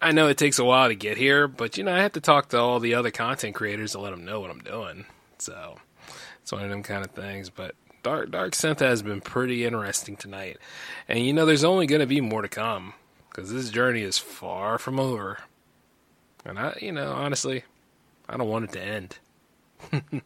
I 0.01 0.13
know 0.13 0.29
it 0.29 0.37
takes 0.37 0.57
a 0.57 0.63
while 0.63 0.87
to 0.87 0.95
get 0.95 1.17
here, 1.17 1.49
but 1.49 1.77
you 1.77 1.83
know, 1.83 1.93
I 1.93 1.99
have 1.99 2.13
to 2.13 2.21
talk 2.21 2.47
to 2.49 2.59
all 2.59 2.79
the 2.79 2.93
other 2.93 3.11
content 3.11 3.55
creators 3.55 3.91
to 3.91 3.99
let 3.99 4.11
them 4.11 4.23
know 4.23 4.39
what 4.39 4.51
I'm 4.51 4.61
doing. 4.61 5.05
So, 5.37 5.79
it's 6.41 6.53
one 6.53 6.63
of 6.63 6.69
them 6.69 6.81
kind 6.81 7.03
of 7.03 7.11
things, 7.11 7.49
but 7.49 7.75
Dark 8.03 8.31
Dark 8.31 8.53
Synth 8.53 8.79
has 8.79 9.01
been 9.01 9.19
pretty 9.19 9.65
interesting 9.65 10.15
tonight. 10.15 10.59
And 11.09 11.19
you 11.25 11.33
know, 11.33 11.45
there's 11.45 11.65
only 11.65 11.87
going 11.87 11.99
to 11.99 12.07
be 12.07 12.21
more 12.21 12.41
to 12.41 12.47
come 12.47 12.93
cuz 13.31 13.51
this 13.51 13.69
journey 13.69 14.03
is 14.03 14.17
far 14.17 14.77
from 14.77 14.97
over. 14.97 15.39
And 16.45 16.57
I, 16.57 16.77
you 16.81 16.93
know, 16.93 17.11
honestly, 17.11 17.65
I 18.29 18.37
don't 18.37 18.47
want 18.47 18.63
it 18.63 18.71
to 18.71 18.81
end. 18.81 19.19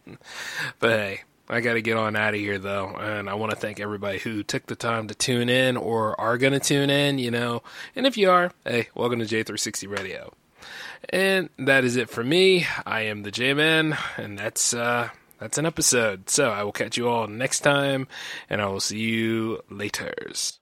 but 0.80 0.90
hey, 0.92 1.22
I 1.52 1.60
got 1.60 1.74
to 1.74 1.82
get 1.82 1.98
on 1.98 2.16
out 2.16 2.34
of 2.34 2.40
here 2.40 2.58
though, 2.58 2.96
and 2.96 3.30
I 3.30 3.34
want 3.34 3.50
to 3.50 3.58
thank 3.58 3.82
everybody 3.82 4.20
who 4.20 4.42
took 4.42 4.68
the 4.68 4.76
time 4.78 5.10
to 5.10 5.16
tune 5.16 5.50
in 5.50 5.76
or 5.76 6.20
are 6.20 6.38
going 6.38 6.54
to 6.54 6.62
tune 6.62 6.90
in, 6.90 7.20
you 7.20 7.30
know. 7.30 7.62
And 7.94 8.08
if 8.08 8.18
you 8.18 8.32
are, 8.32 8.52
hey, 8.64 8.88
welcome 8.96 9.20
to 9.20 9.26
J360 9.26 9.90
Radio. 9.90 10.32
And 11.10 11.50
that 11.60 11.84
is 11.84 11.98
it 11.98 12.10
for 12.10 12.24
me. 12.24 12.66
I 12.86 13.02
am 13.02 13.24
the 13.24 13.32
J 13.32 13.54
Man, 13.54 13.98
and 14.16 14.40
that's 14.40 14.74
uh 14.74 15.10
that's 15.40 15.58
an 15.58 15.66
episode. 15.66 16.30
So 16.30 16.50
I 16.50 16.64
will 16.64 16.72
catch 16.72 16.96
you 16.96 17.10
all 17.10 17.28
next 17.28 17.60
time, 17.60 18.08
and 18.50 18.62
I 18.62 18.68
will 18.68 18.80
see 18.80 19.00
you 19.00 19.60
later's. 19.70 20.61